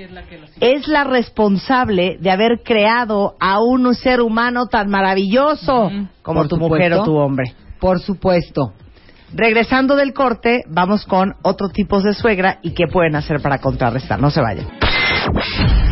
es 0.59 0.87
la 0.87 1.03
responsable 1.03 2.17
de 2.19 2.31
haber 2.31 2.61
creado 2.63 3.35
a 3.39 3.59
un 3.59 3.93
ser 3.95 4.21
humano 4.21 4.67
tan 4.67 4.89
maravilloso 4.89 5.89
como 6.21 6.41
Por 6.41 6.47
tu 6.47 6.57
mujer 6.57 6.93
o 6.93 7.03
tu 7.03 7.15
hombre. 7.15 7.53
Por 7.79 7.99
supuesto. 7.99 8.73
Regresando 9.33 9.95
del 9.95 10.13
corte, 10.13 10.63
vamos 10.67 11.05
con 11.05 11.35
otros 11.43 11.71
tipos 11.71 12.03
de 12.03 12.13
suegra 12.13 12.59
y 12.63 12.73
qué 12.73 12.87
pueden 12.91 13.15
hacer 13.15 13.41
para 13.41 13.59
contrarrestar. 13.59 14.19
No 14.19 14.31
se 14.31 14.41
vayan. 14.41 14.67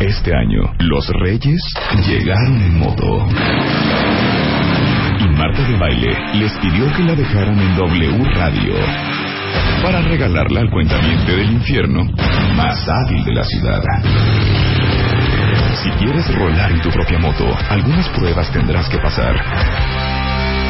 Este 0.00 0.34
año, 0.34 0.72
los 0.80 1.08
Reyes 1.08 1.62
llegaron 2.06 2.60
en 2.60 2.78
moto. 2.78 3.26
Y 5.20 5.28
Marta 5.36 5.62
de 5.62 5.76
Baile 5.76 6.16
les 6.34 6.52
pidió 6.58 6.92
que 6.96 7.02
la 7.02 7.14
dejaran 7.14 7.58
en 7.58 7.76
W 7.76 8.24
Radio 8.34 8.74
para 9.82 10.02
regalarla 10.02 10.60
al 10.60 10.70
cuentaviente 10.70 11.36
del 11.36 11.52
infierno 11.52 12.04
más 12.56 12.88
hábil 12.88 13.24
de 13.24 13.34
la 13.34 13.44
ciudad. 13.44 13.82
Si 15.82 15.90
quieres 15.90 16.34
rolar 16.34 16.72
en 16.72 16.80
tu 16.80 16.90
propia 16.90 17.18
moto, 17.18 17.46
algunas 17.70 18.08
pruebas 18.10 18.50
tendrás 18.52 18.88
que 18.88 18.98
pasar. 18.98 19.34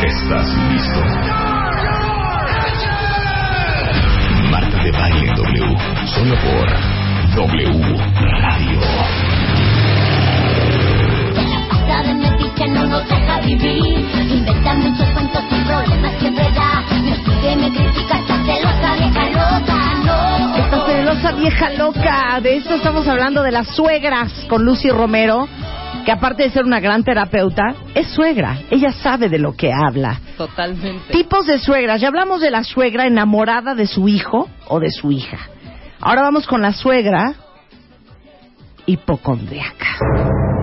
¿Estás 0.05 0.57
listo? 0.71 1.01
Marta 4.51 4.83
de 4.83 4.93
Baile 4.93 5.29
en 5.29 5.35
W, 5.35 5.77
solo 6.07 6.35
por 6.37 6.69
W 7.37 7.99
Radio. 8.41 9.28
Metiche 12.49 12.69
no 12.69 12.87
nos 12.87 13.07
deja 13.09 13.41
vivir. 13.41 14.09
Inventa 14.31 14.75
muchos 14.75 15.09
cuentos 15.11 15.45
sin 15.51 15.65
problemas 15.65 16.15
que 16.15 16.27
en 16.29 16.35
verdad 16.35 16.83
me 17.03 17.17
sigue, 17.17 17.57
me 17.57 17.71
critica, 17.71 18.19
esta 18.19 18.45
celosa 18.45 18.95
vieja 18.97 19.25
loca, 19.29 19.95
no. 20.05 20.57
Esta 20.57 20.87
celosa 20.87 21.33
vieja 21.33 21.71
loca. 21.71 22.41
De 22.41 22.57
esto 22.57 22.75
estamos 22.77 23.07
hablando 23.07 23.43
de 23.43 23.53
las 23.53 23.69
suegras 23.69 24.33
con 24.49 24.65
Lucy 24.65 24.89
Romero, 24.91 25.47
que 26.07 26.13
aparte 26.13 26.45
de 26.45 26.51
ser 26.51 26.65
una 26.65 26.81
gran 26.81 27.05
terapeuta, 27.05 27.75
es 27.95 28.09
suegra. 28.09 28.59
Ella 28.71 28.93
sabe 28.93 29.29
de 29.29 29.39
lo 29.39 29.55
que 29.55 29.71
habla. 29.71 30.19
Totalmente. 30.39 31.13
Tipos 31.13 31.47
de 31.47 31.59
suegras. 31.59 32.01
Ya 32.01 32.09
hablamos 32.09 32.41
de 32.41 32.51
la 32.51 32.65
suegra 32.65 33.07
enamorada 33.07 33.75
de 33.75 33.87
su 33.87 34.09
hijo 34.09 34.49
o 34.69 34.81
de 34.81 34.91
su 34.91 35.13
hija. 35.13 35.39
Ahora 36.01 36.23
vamos 36.23 36.47
con 36.47 36.63
la 36.63 36.73
suegra 36.73 37.35
hipocondriaca. 38.87 40.58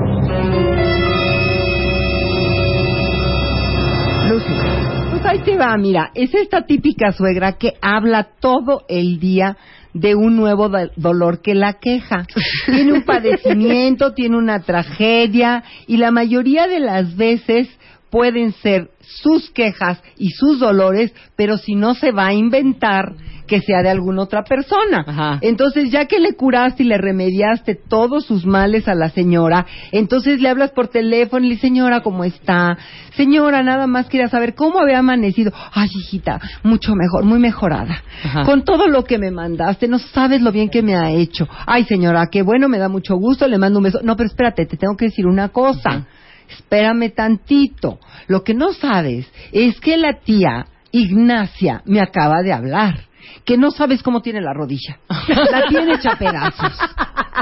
Pues 5.11 5.25
ahí 5.25 5.39
te 5.39 5.57
va, 5.57 5.75
mira, 5.77 6.11
es 6.13 6.33
esta 6.33 6.65
típica 6.65 7.11
suegra 7.11 7.53
que 7.53 7.73
habla 7.81 8.27
todo 8.39 8.83
el 8.87 9.19
día 9.19 9.57
de 9.93 10.13
un 10.13 10.35
nuevo 10.35 10.67
do- 10.69 10.91
dolor 10.97 11.41
que 11.41 11.55
la 11.55 11.73
queja. 11.73 12.27
Tiene 12.65 12.93
un 12.93 13.03
padecimiento, 13.03 14.13
tiene 14.13 14.37
una 14.37 14.59
tragedia 14.61 15.63
y 15.87 15.97
la 15.97 16.11
mayoría 16.11 16.67
de 16.67 16.79
las 16.79 17.15
veces 17.15 17.69
pueden 18.15 18.53
ser 18.53 18.91
sus 19.01 19.50
quejas 19.50 20.01
y 20.17 20.29
sus 20.29 20.57
dolores, 20.57 21.13
pero 21.36 21.57
si 21.57 21.75
no 21.75 21.95
se 21.95 22.13
va 22.13 22.27
a 22.27 22.34
inventar 22.34 23.12
que 23.45 23.60
sea 23.60 23.84
de 23.84 23.89
alguna 23.89 24.22
otra 24.22 24.45
persona. 24.45 25.03
Ajá. 25.05 25.39
Entonces, 25.41 25.91
ya 25.91 26.05
que 26.05 26.22
le 26.22 26.34
curaste 26.34 26.84
y 26.84 26.86
le 26.86 26.98
remediaste 26.98 27.75
todos 27.75 28.25
sus 28.25 28.45
males 28.45 28.88
a 28.88 28.95
la 28.95 29.10
señora, 29.10 29.65
entonces 29.91 30.39
le 30.39 30.48
hablas 30.48 30.72
por 30.72 30.88
teléfono 30.88 31.45
y 31.45 31.50
le 31.50 31.57
señora, 31.57 32.03
¿cómo 32.03 32.24
está? 32.24 32.77
Señora, 33.17 33.63
nada 33.63 33.86
más 33.86 34.07
quería 34.07 34.29
saber 34.29 34.55
cómo 34.55 34.79
había 34.79 35.00
amanecido. 35.00 35.51
Ay, 35.74 35.89
hijita, 35.93 36.39
mucho 36.63 36.95
mejor, 36.95 37.25
muy 37.25 37.39
mejorada. 37.39 38.01
Ajá. 38.24 38.43
Con 38.45 38.63
todo 38.63 38.88
lo 38.88 39.03
que 39.03 39.17
me 39.17 39.29
mandaste, 39.29 39.89
no 39.89 40.00
sabes 40.00 40.41
lo 40.41 40.53
bien 40.53 40.69
que 40.69 40.81
me 40.81 40.95
ha 40.95 41.12
hecho. 41.12 41.50
Ay, 41.67 41.84
señora, 41.84 42.27
qué 42.31 42.43
bueno, 42.43 42.69
me 42.69 42.77
da 42.77 42.88
mucho 42.88 43.17
gusto, 43.17 43.45
le 43.45 43.57
mando 43.57 43.79
un 43.79 43.84
beso. 43.84 44.00
No, 44.03 44.15
pero 44.15 44.27
espérate, 44.27 44.65
te 44.65 44.77
tengo 44.77 44.95
que 44.95 45.07
decir 45.07 45.27
una 45.27 45.50
cosa. 45.50 46.05
Espérame 46.49 47.09
tantito. 47.09 47.99
Lo 48.27 48.43
que 48.43 48.53
no 48.53 48.73
sabes 48.73 49.31
es 49.51 49.79
que 49.79 49.97
la 49.97 50.19
tía 50.19 50.67
Ignacia 50.91 51.81
me 51.85 51.99
acaba 52.01 52.41
de 52.41 52.53
hablar. 52.53 53.01
Que 53.43 53.57
no 53.57 53.69
sabes 53.69 54.01
cómo 54.01 54.21
tiene 54.21 54.41
la 54.41 54.53
rodilla. 54.53 54.97
La 55.51 55.67
tiene 55.67 55.93
hecha 55.95 56.15
pedazos. 56.17 56.73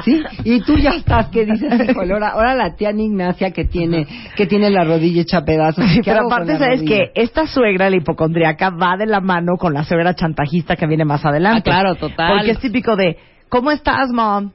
¿Sí? 0.03 0.21
Y 0.43 0.59
tú 0.61 0.77
ya 0.77 0.91
estás 0.91 1.29
que 1.29 1.45
dices, 1.45 1.89
híjole, 1.89 2.13
ahora, 2.13 2.29
ahora 2.29 2.55
la 2.55 2.75
tía 2.75 2.91
Ignacia 2.91 3.51
que 3.51 3.65
tiene, 3.65 4.07
que 4.35 4.45
tiene 4.47 4.69
la 4.69 4.83
rodilla 4.83 5.21
hecha 5.21 5.45
pedazos. 5.45 5.85
¿Qué 5.95 6.01
Pero 6.03 6.25
aparte, 6.25 6.57
¿sabes 6.57 6.79
rodilla? 6.79 6.95
que 7.13 7.21
Esta 7.21 7.47
suegra, 7.47 7.89
la 7.89 7.97
hipocondriaca, 7.97 8.71
va 8.71 8.97
de 8.97 9.05
la 9.05 9.21
mano 9.21 9.55
con 9.57 9.73
la 9.73 9.83
suegra 9.83 10.13
chantajista 10.13 10.75
que 10.75 10.87
viene 10.87 11.05
más 11.05 11.23
adelante. 11.25 11.69
Ah, 11.69 11.81
claro, 11.81 11.95
total. 11.95 12.37
Porque 12.37 12.51
es 12.51 12.59
típico 12.59 12.95
de, 12.95 13.17
¿cómo 13.47 13.71
estás, 13.71 14.09
mom? 14.11 14.51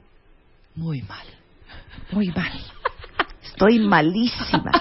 Muy 0.75 1.01
mal. 1.01 1.25
Muy 2.11 2.27
mal. 2.27 2.51
Estoy 3.59 3.79
malísima. 3.79 4.71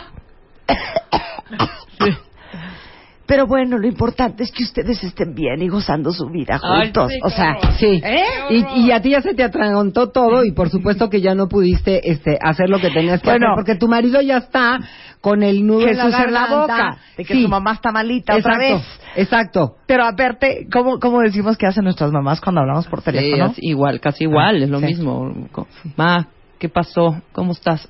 Pero 3.26 3.46
bueno, 3.46 3.76
lo 3.76 3.86
importante 3.86 4.42
es 4.44 4.50
que 4.52 4.62
ustedes 4.62 5.04
estén 5.04 5.34
bien 5.34 5.60
y 5.60 5.68
gozando 5.68 6.12
su 6.12 6.28
vida 6.30 6.58
Ay, 6.62 6.84
juntos. 6.84 7.10
sí, 7.12 7.18
o 7.22 7.28
sea, 7.28 7.58
Sí. 7.76 8.00
¿Eh? 8.02 8.22
Y, 8.50 8.86
y 8.86 8.92
a 8.92 9.02
ti 9.02 9.10
ya 9.10 9.20
se 9.20 9.34
te 9.34 9.42
atragantó 9.42 10.08
todo 10.10 10.44
y 10.46 10.52
por 10.52 10.70
supuesto 10.70 11.10
que 11.10 11.20
ya 11.20 11.34
no 11.34 11.46
pudiste 11.46 12.08
este 12.10 12.38
hacer 12.40 12.70
lo 12.70 12.78
que 12.78 12.88
tenías 12.90 13.20
que 13.20 13.28
Bueno. 13.28 13.48
hacer 13.48 13.54
porque 13.56 13.74
tu 13.74 13.86
marido 13.86 14.22
ya 14.22 14.38
está 14.38 14.78
con 15.20 15.42
el 15.42 15.66
nudo 15.66 15.88
en 15.88 15.98
la, 15.98 16.04
en 16.04 16.10
la 16.10 16.18
garganta. 16.18 16.56
boca, 16.56 16.96
de 17.18 17.24
que 17.24 17.34
Sí. 17.34 17.42
su 17.42 17.48
mamá 17.50 17.72
está 17.72 17.90
malita 17.92 18.34
otra 18.36 18.54
exacto, 18.54 18.74
vez. 18.76 19.00
Exacto. 19.16 19.74
Pero 19.86 20.04
aparte, 20.06 20.66
¿cómo, 20.72 20.98
¿cómo 20.98 21.20
decimos 21.20 21.58
que 21.58 21.66
hacen 21.66 21.84
nuestras 21.84 22.10
mamás 22.12 22.40
cuando 22.40 22.60
hablamos 22.62 22.86
por 22.86 23.00
Sí, 23.00 23.06
teléfono? 23.06 23.46
es 23.50 23.58
igual, 23.58 24.00
casi 24.00 24.24
igual, 24.24 24.62
es 24.62 24.70
lo 24.70 24.78
sí. 24.78 24.86
mismo. 24.86 25.48
Ma, 25.96 26.28
¿qué 26.58 26.70
pasó? 26.70 27.20
¿Cómo 27.32 27.52
estás? 27.52 27.86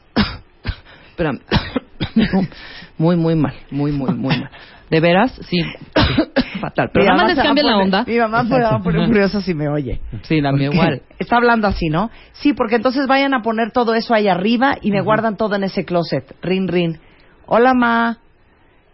Espérame. 1.18 1.40
muy, 2.98 3.16
muy 3.16 3.34
mal, 3.34 3.54
muy, 3.72 3.90
muy, 3.90 4.14
muy 4.14 4.38
mal. 4.38 4.50
¿De 4.88 5.00
veras? 5.00 5.32
Sí. 5.48 5.58
Fatal. 6.60 6.90
Pero 6.92 7.04
Mi 7.04 7.08
nada 7.10 7.16
mamá 7.16 7.22
más 7.28 7.36
les 7.36 7.44
cambia 7.44 7.64
la 7.64 7.72
poner- 7.72 7.84
onda. 7.84 8.04
Mi 8.06 8.18
mamá 8.18 8.44
se 8.44 8.60
va 8.62 8.68
a 8.76 8.78
poner 8.82 9.06
furiosa 9.08 9.40
si 9.42 9.52
me 9.54 9.68
oye. 9.68 10.00
Sí, 10.22 10.40
la 10.40 10.52
mía 10.52 10.70
igual. 10.72 11.02
Está 11.18 11.36
hablando 11.36 11.66
así, 11.66 11.88
¿no? 11.88 12.10
Sí, 12.32 12.52
porque 12.54 12.76
entonces 12.76 13.06
vayan 13.06 13.34
a 13.34 13.42
poner 13.42 13.72
todo 13.72 13.94
eso 13.94 14.14
ahí 14.14 14.28
arriba 14.28 14.76
y 14.80 14.90
me 14.92 15.00
guardan 15.00 15.36
todo 15.36 15.56
en 15.56 15.64
ese 15.64 15.84
closet. 15.84 16.34
Rin, 16.40 16.68
rin. 16.68 16.98
Hola, 17.46 17.74
ma. 17.74 18.18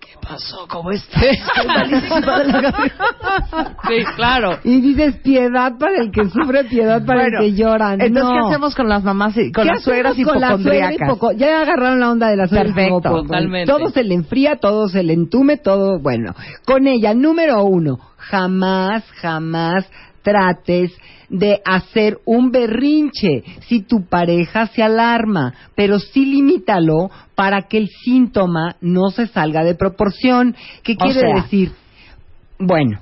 ¿Qué 0.04 0.18
pasó? 0.20 0.66
¿Cómo 0.68 0.90
estás? 0.90 1.22
Sí, 3.88 4.02
claro. 4.16 4.58
Y 4.64 4.80
dices 4.80 5.16
piedad 5.18 5.72
para 5.78 6.00
el 6.00 6.10
que 6.10 6.24
sufre, 6.28 6.64
piedad 6.64 7.04
para 7.04 7.22
Bueno, 7.22 7.40
el 7.40 7.44
que 7.54 7.54
llora. 7.62 7.92
Entonces, 7.94 8.22
No. 8.24 8.32
¿qué 8.32 8.38
hacemos 8.48 8.74
con 8.74 8.88
las 8.88 9.04
mamás, 9.04 9.36
y- 9.36 9.52
con 9.52 9.64
¿Qué 9.64 9.70
las 9.74 9.82
suegras 9.82 10.16
con 10.24 10.40
la 10.40 10.56
suegra 10.58 10.90
Ya 11.36 11.60
agarraron 11.60 12.00
la 12.00 12.10
onda 12.10 12.28
de 12.28 12.36
la 12.36 12.48
suegra 12.48 12.64
Perfecto, 12.74 12.96
hipocondríaca. 12.98 13.26
totalmente. 13.28 13.72
Todo 13.72 13.90
se 13.90 14.04
le 14.04 14.14
enfría, 14.14 14.56
todo 14.56 14.88
se 14.88 15.02
le 15.02 15.12
entume, 15.12 15.56
todo, 15.58 16.00
bueno. 16.00 16.34
Con 16.66 16.86
ella, 16.86 17.14
número 17.14 17.62
uno, 17.64 17.98
jamás, 18.16 19.04
jamás 19.20 19.84
trates 20.24 20.90
de 21.28 21.60
hacer 21.64 22.18
un 22.24 22.50
berrinche 22.50 23.44
si 23.68 23.82
tu 23.82 24.06
pareja 24.08 24.66
se 24.66 24.82
alarma, 24.82 25.54
pero 25.76 26.00
sí 26.00 26.26
limítalo 26.26 27.10
para 27.36 27.62
que 27.68 27.78
el 27.78 27.88
síntoma 27.88 28.76
no 28.80 29.10
se 29.10 29.28
salga 29.28 29.62
de 29.62 29.76
proporción. 29.76 30.56
¿Qué 30.82 30.96
quiere 30.96 31.20
sea. 31.20 31.42
decir? 31.42 31.70
Bueno, 32.58 33.00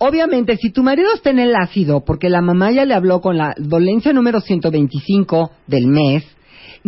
Obviamente, 0.00 0.56
si 0.56 0.70
tu 0.70 0.84
marido 0.84 1.08
está 1.12 1.30
en 1.30 1.40
el 1.40 1.56
ácido, 1.56 2.04
porque 2.04 2.28
la 2.28 2.40
mamá 2.40 2.70
ya 2.70 2.84
le 2.84 2.94
habló 2.94 3.20
con 3.20 3.36
la 3.36 3.54
dolencia 3.58 4.12
número 4.12 4.40
125 4.40 5.50
del 5.66 5.88
mes, 5.88 6.24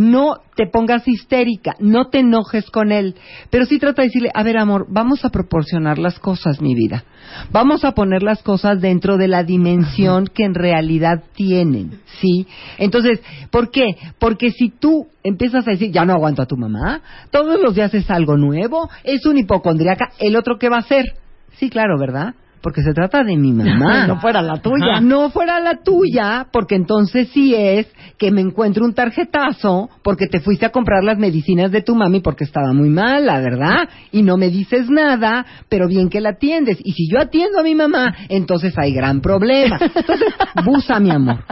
no 0.01 0.37
te 0.57 0.67
pongas 0.67 1.07
histérica, 1.07 1.77
no 1.79 2.07
te 2.09 2.21
enojes 2.21 2.71
con 2.71 2.91
él, 2.91 3.17
pero 3.51 3.67
sí 3.67 3.79
trata 3.79 4.01
de 4.01 4.09
decirle, 4.09 4.31
a 4.33 4.43
ver 4.43 4.57
amor, 4.57 4.87
vamos 4.89 5.27
a 5.27 5.29
proporcionar 5.29 5.99
las 5.99 6.19
cosas, 6.19 6.63
mi 6.63 6.75
vida. 6.75 7.05
Vamos 7.53 7.85
a 7.85 7.93
poner 7.93 8.23
las 8.23 8.43
cosas 8.43 8.81
dentro 8.81 9.19
de 9.19 9.29
la 9.29 9.45
dimensión 9.45 10.25
que 10.27 10.45
en 10.45 10.55
realidad 10.55 11.25
tienen, 11.35 12.01
¿sí? 12.19 12.47
Entonces, 12.79 13.21
¿por 13.51 13.71
qué? 13.71 13.85
Porque 14.19 14.53
si 14.53 14.71
tú 14.71 15.07
empiezas 15.23 15.69
a 15.69 15.73
decir, 15.73 15.93
ya 15.93 16.07
no 16.07 16.15
aguanto 16.15 16.41
a 16.41 16.47
tu 16.47 16.57
mamá, 16.57 17.03
todos 17.31 17.61
los 17.61 17.75
días 17.75 17.93
es 17.93 18.11
algo 18.11 18.39
nuevo, 18.39 18.89
es 19.05 19.27
un 19.27 19.37
hipocondriaca, 19.37 20.13
¿el 20.19 20.35
otro 20.35 20.59
qué 20.59 20.71
va 20.71 20.77
a 20.77 20.81
hacer? 20.81 21.05
Sí, 21.59 21.69
claro, 21.69 21.99
¿verdad? 21.99 22.35
Porque 22.63 22.83
se 22.83 22.93
trata 22.93 23.25
de 23.25 23.37
mi 23.37 23.53
mamá. 23.53 24.07
No 24.11 24.21
fuera 24.21 24.43
la 24.43 24.57
tuya. 24.61 25.01
No 25.01 25.31
fuera 25.31 25.61
la 25.61 25.83
tuya, 25.83 26.49
porque 26.53 26.75
entonces 26.75 27.29
sí 27.33 27.55
es 27.55 27.87
que 28.19 28.31
me 28.31 28.41
encuentro 28.41 28.85
un 28.85 28.93
tarjetazo 28.93 29.89
porque 30.03 30.27
te 30.27 30.41
fuiste 30.41 30.67
a 30.67 30.71
comprar 30.71 31.05
las 31.05 31.19
medicinas 31.19 31.71
de 31.71 31.83
tu 31.83 31.95
mami 31.95 32.21
porque 32.21 32.45
estaba 32.45 32.73
muy 32.73 32.89
mala, 32.89 33.41
¿verdad? 33.41 33.89
Y 34.13 34.23
no 34.23 34.37
me 34.37 34.51
dices 34.51 34.91
nada, 34.91 35.47
pero 35.69 35.87
bien 35.87 36.09
que 36.11 36.21
la 36.21 36.31
atiendes. 36.31 36.79
Y 36.83 36.93
si 36.93 37.09
yo 37.11 37.21
atiendo 37.21 37.61
a 37.61 37.63
mi 37.63 37.75
mamá, 37.75 38.15
entonces 38.29 38.75
hay 38.77 38.93
gran 38.93 39.21
problema. 39.21 39.79
Entonces, 39.81 40.29
busa, 40.65 41.01
mi 41.01 41.11
amor. 41.11 41.45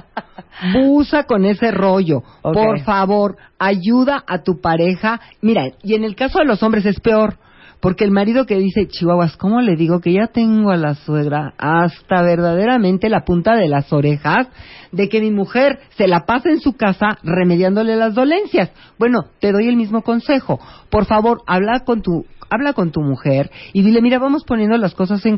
Busa 0.72 1.24
con 1.24 1.44
ese 1.44 1.70
rollo. 1.70 2.22
Por 2.42 2.80
favor, 2.80 3.36
ayuda 3.58 4.24
a 4.26 4.42
tu 4.42 4.60
pareja. 4.60 5.20
Mira, 5.40 5.70
y 5.82 5.94
en 5.94 6.04
el 6.04 6.16
caso 6.16 6.38
de 6.40 6.44
los 6.44 6.62
hombres 6.62 6.84
es 6.86 7.00
peor. 7.00 7.38
Porque 7.80 8.04
el 8.04 8.10
marido 8.10 8.44
que 8.44 8.56
dice, 8.56 8.88
Chihuahuas, 8.88 9.36
¿cómo 9.36 9.60
le 9.60 9.76
digo 9.76 10.00
que 10.00 10.12
ya 10.12 10.26
tengo 10.26 10.70
a 10.70 10.76
la 10.76 10.94
suegra 10.94 11.54
hasta 11.58 12.22
verdaderamente 12.22 13.08
la 13.08 13.24
punta 13.24 13.54
de 13.54 13.68
las 13.68 13.92
orejas 13.92 14.48
de 14.90 15.08
que 15.08 15.20
mi 15.20 15.30
mujer 15.30 15.78
se 15.96 16.08
la 16.08 16.26
pasa 16.26 16.50
en 16.50 16.60
su 16.60 16.76
casa 16.76 17.18
remediándole 17.22 17.94
las 17.94 18.14
dolencias? 18.14 18.70
Bueno, 18.98 19.26
te 19.40 19.52
doy 19.52 19.68
el 19.68 19.76
mismo 19.76 20.02
consejo. 20.02 20.58
Por 20.90 21.04
favor, 21.06 21.42
habla 21.46 21.80
con 21.84 22.02
tu 22.02 22.24
habla 22.50 22.72
con 22.72 22.92
tu 22.92 23.02
mujer 23.02 23.50
y 23.72 23.82
dile, 23.82 24.00
mira, 24.00 24.18
vamos 24.18 24.44
poniendo 24.44 24.76
las 24.78 24.94
cosas 24.94 25.24
en, 25.26 25.36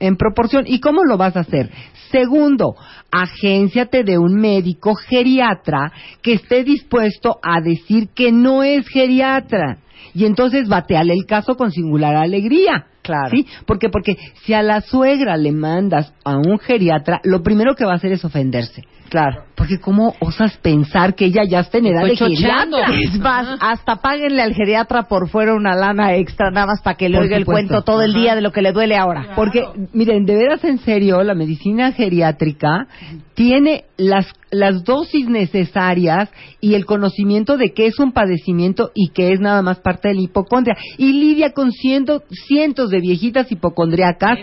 en 0.00 0.16
proporción. 0.16 0.64
¿Y 0.66 0.80
cómo 0.80 1.04
lo 1.04 1.16
vas 1.18 1.36
a 1.36 1.40
hacer? 1.40 1.70
Segundo, 2.10 2.76
agénciate 3.10 4.04
de 4.04 4.18
un 4.18 4.34
médico 4.34 4.94
geriatra 4.94 5.92
que 6.22 6.34
esté 6.34 6.64
dispuesto 6.64 7.38
a 7.42 7.60
decir 7.60 8.08
que 8.14 8.32
no 8.32 8.62
es 8.62 8.88
geriatra. 8.88 9.78
Y 10.14 10.24
entonces 10.24 10.68
bateale 10.68 11.14
el 11.14 11.26
caso 11.26 11.56
con 11.56 11.70
singular 11.70 12.16
alegría. 12.16 12.86
Claro. 13.02 13.30
¿Sí? 13.30 13.46
Porque, 13.66 13.88
porque 13.88 14.16
si 14.44 14.52
a 14.52 14.62
la 14.62 14.80
suegra 14.80 15.36
le 15.36 15.52
mandas 15.52 16.12
a 16.24 16.36
un 16.36 16.58
geriatra, 16.58 17.20
lo 17.24 17.42
primero 17.42 17.74
que 17.74 17.84
va 17.84 17.92
a 17.92 17.96
hacer 17.96 18.12
es 18.12 18.24
ofenderse. 18.24 18.82
Claro. 19.08 19.44
Porque 19.54 19.78
¿cómo 19.80 20.14
osas 20.20 20.56
pensar 20.58 21.14
que 21.14 21.26
ella 21.26 21.42
ya 21.48 21.60
está 21.60 21.78
en 21.78 21.86
edad 21.86 22.04
de 22.04 22.12
Estoy 22.12 22.34
chocheando. 22.36 22.76
geriatra? 22.78 23.10
Es 23.14 23.18
más, 23.20 23.58
hasta 23.60 23.96
páguenle 23.96 24.42
al 24.42 24.52
geriatra 24.54 25.04
por 25.04 25.28
fuera 25.30 25.54
una 25.54 25.74
lana 25.74 26.14
extra, 26.16 26.50
nada 26.50 26.66
más 26.66 26.82
para 26.82 26.96
que 26.96 27.08
le 27.08 27.16
Por 27.16 27.24
oiga 27.24 27.36
el 27.38 27.46
cuento 27.46 27.82
todo 27.82 28.02
el 28.02 28.12
día 28.12 28.34
de 28.34 28.42
lo 28.42 28.52
que 28.52 28.60
le 28.62 28.72
duele 28.72 28.96
ahora. 28.96 29.32
Porque, 29.34 29.64
miren, 29.94 30.26
de 30.26 30.36
veras 30.36 30.62
en 30.64 30.78
serio, 30.78 31.22
la 31.22 31.34
medicina 31.34 31.92
geriátrica 31.92 32.86
tiene 33.34 33.84
las 33.96 34.26
las 34.50 34.84
dosis 34.84 35.28
necesarias 35.28 36.30
y 36.60 36.74
el 36.74 36.86
conocimiento 36.86 37.56
de 37.56 37.72
que 37.74 37.86
es 37.86 37.98
un 37.98 38.12
padecimiento 38.12 38.90
y 38.94 39.08
que 39.08 39.32
es 39.32 39.40
nada 39.40 39.60
más 39.60 39.80
parte 39.80 40.08
de 40.08 40.14
la 40.14 40.20
hipocondria. 40.20 40.76
Y 40.98 41.12
lidia 41.12 41.50
con 41.52 41.72
ciento- 41.72 42.22
cientos 42.46 42.90
de 42.90 43.00
viejitas 43.00 43.50
hipocondriacas 43.50 44.38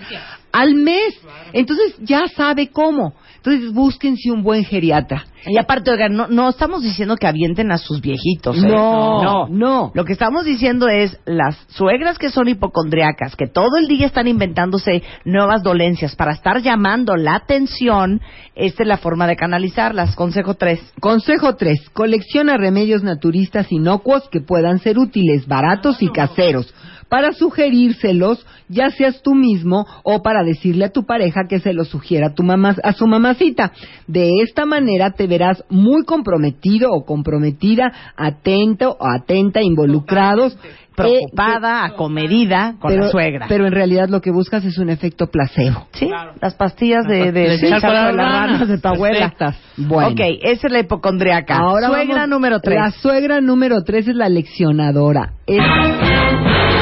al 0.51 0.75
mes. 0.75 1.19
Entonces 1.53 1.95
ya 1.99 2.27
sabe 2.35 2.67
cómo. 2.69 3.13
Entonces 3.45 3.73
búsquense 3.73 4.31
un 4.31 4.41
buen 4.41 4.63
geriatra. 4.63 5.25
Y 5.45 5.57
aparte, 5.57 5.91
oigan, 5.91 6.13
no, 6.13 6.27
no 6.29 6.47
estamos 6.47 6.81
diciendo 6.81 7.17
que 7.17 7.27
avienten 7.27 7.73
a 7.73 7.77
sus 7.77 7.99
viejitos. 7.99 8.57
¿eh? 8.57 8.67
No, 8.67 9.47
no. 9.49 9.91
Lo 9.93 10.05
que 10.05 10.13
estamos 10.13 10.45
diciendo 10.45 10.87
es 10.87 11.19
las 11.25 11.57
suegras 11.67 12.17
que 12.17 12.29
son 12.29 12.47
hipocondriacas, 12.47 13.35
que 13.35 13.47
todo 13.47 13.75
el 13.77 13.89
día 13.89 14.07
están 14.07 14.29
inventándose 14.29 15.03
nuevas 15.25 15.61
dolencias 15.61 16.15
para 16.15 16.31
estar 16.31 16.61
llamando 16.61 17.17
la 17.17 17.35
atención, 17.35 18.21
esta 18.55 18.83
es 18.83 18.87
la 18.87 18.97
forma 18.97 19.27
de 19.27 19.35
canalizarlas. 19.35 20.15
Consejo 20.15 20.53
3. 20.53 20.93
Consejo 21.01 21.57
3. 21.57 21.89
Colecciona 21.89 22.55
remedios 22.55 23.03
naturistas 23.03 23.69
inocuos 23.73 24.29
que 24.29 24.39
puedan 24.39 24.79
ser 24.79 24.97
útiles, 24.97 25.47
baratos 25.47 26.01
y 26.01 26.07
caseros, 26.07 26.73
para 27.13 27.31
sugerírselos, 27.31 28.43
ya 28.69 28.89
seas 28.89 29.21
tú 29.21 29.35
mismo 29.35 29.85
o 30.01 30.23
para 30.23 30.43
decirle 30.43 30.85
a 30.85 30.89
tu 30.89 31.05
pareja 31.05 31.41
que 31.47 31.59
se 31.59 31.71
los 31.71 31.89
sugiera 31.89 32.29
a, 32.29 32.33
tu 32.33 32.41
mamá, 32.41 32.75
a 32.81 32.93
su 32.93 33.05
mamacita. 33.05 33.71
De 34.07 34.31
esta 34.41 34.65
manera 34.65 35.11
te 35.11 35.27
verás 35.27 35.63
muy 35.69 36.05
comprometido 36.05 36.89
o 36.91 37.05
comprometida, 37.05 37.93
atento 38.17 38.97
o 38.99 39.05
atenta, 39.07 39.61
involucrados. 39.61 40.57
Preocupada, 40.95 41.85
eh, 41.85 41.91
acomedida 41.93 42.75
con 42.79 42.91
pero, 42.91 43.05
la 43.05 43.09
suegra. 43.09 43.45
Pero 43.47 43.65
en 43.67 43.73
realidad 43.73 44.09
lo 44.09 44.21
que 44.21 44.31
buscas 44.31 44.63
es 44.65 44.77
un 44.79 44.89
efecto 44.89 45.27
placebo. 45.27 45.87
sí, 45.93 46.09
las 46.41 46.53
pastillas 46.55 47.05
de, 47.07 47.31
de, 47.31 47.57
De 47.57 47.69
por 47.79 47.91
las 47.93 48.15
ranas 48.15 48.67
de 48.67 48.77
tu 48.79 48.87
abuela. 48.87 49.33
Bueno. 49.77 50.09
Ok, 50.09 50.19
esa 50.41 50.67
es 50.67 50.73
la 50.73 50.79
hipocondriaca. 50.79 51.57
Ahora 51.57 51.87
suegra 51.87 52.13
vamos- 52.15 52.29
número 52.29 52.59
3. 52.59 52.75
La 52.75 52.91
suegra 52.91 53.41
número 53.41 53.83
tres 53.83 54.07
es 54.07 54.15
la 54.15 54.29
leccionadora. 54.29 55.33
Es- 55.47 56.72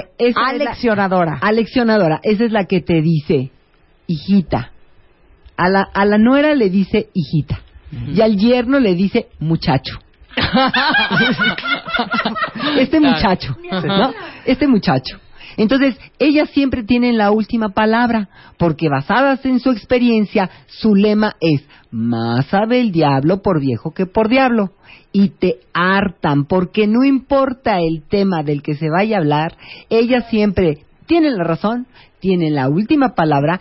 Fíjate, 0.00 0.14
esa 0.18 0.28
es 0.28 0.34
la- 0.58 0.64
Aleccionadora. 0.64 1.38
aleccionadora. 1.42 2.20
Esa 2.22 2.44
es 2.44 2.52
la 2.52 2.64
que 2.64 2.80
te 2.80 3.00
dice, 3.02 3.50
hijita. 4.06 4.72
A 5.56 5.68
la, 5.68 5.82
a 5.92 6.04
la 6.04 6.18
nuera 6.18 6.54
le 6.54 6.70
dice 6.70 7.08
hijita. 7.14 7.60
Y 8.14 8.20
al 8.20 8.36
yerno 8.36 8.78
le 8.80 8.94
dice 8.94 9.28
muchacho. 9.40 9.98
este 12.78 13.00
muchacho, 13.00 13.56
¿no? 13.86 14.12
Este 14.44 14.68
muchacho. 14.68 15.18
Entonces, 15.58 15.98
ellas 16.18 16.48
siempre 16.50 16.84
tienen 16.84 17.18
la 17.18 17.32
última 17.32 17.70
palabra, 17.70 18.28
porque 18.56 18.88
basadas 18.88 19.44
en 19.44 19.58
su 19.58 19.70
experiencia, 19.70 20.48
su 20.66 20.94
lema 20.94 21.34
es, 21.40 21.66
más 21.90 22.46
sabe 22.46 22.80
el 22.80 22.92
diablo 22.92 23.42
por 23.42 23.60
viejo 23.60 23.92
que 23.92 24.06
por 24.06 24.28
diablo. 24.28 24.70
Y 25.12 25.30
te 25.30 25.56
hartan, 25.74 26.44
porque 26.44 26.86
no 26.86 27.04
importa 27.04 27.78
el 27.80 28.02
tema 28.08 28.42
del 28.42 28.62
que 28.62 28.74
se 28.74 28.88
vaya 28.88 29.16
a 29.16 29.20
hablar, 29.20 29.56
ellas 29.90 30.26
siempre 30.30 30.84
tienen 31.06 31.36
la 31.36 31.44
razón, 31.44 31.86
tienen 32.20 32.54
la 32.54 32.68
última 32.68 33.14
palabra, 33.14 33.58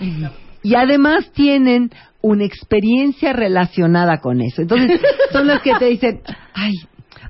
y 0.61 0.75
además 0.75 1.31
tienen 1.33 1.89
una 2.21 2.43
experiencia 2.43 3.33
relacionada 3.33 4.17
con 4.19 4.41
eso. 4.41 4.61
Entonces, 4.61 5.01
son 5.31 5.47
las 5.47 5.61
que 5.61 5.73
te 5.79 5.85
dicen, 5.85 6.21
ay, 6.53 6.73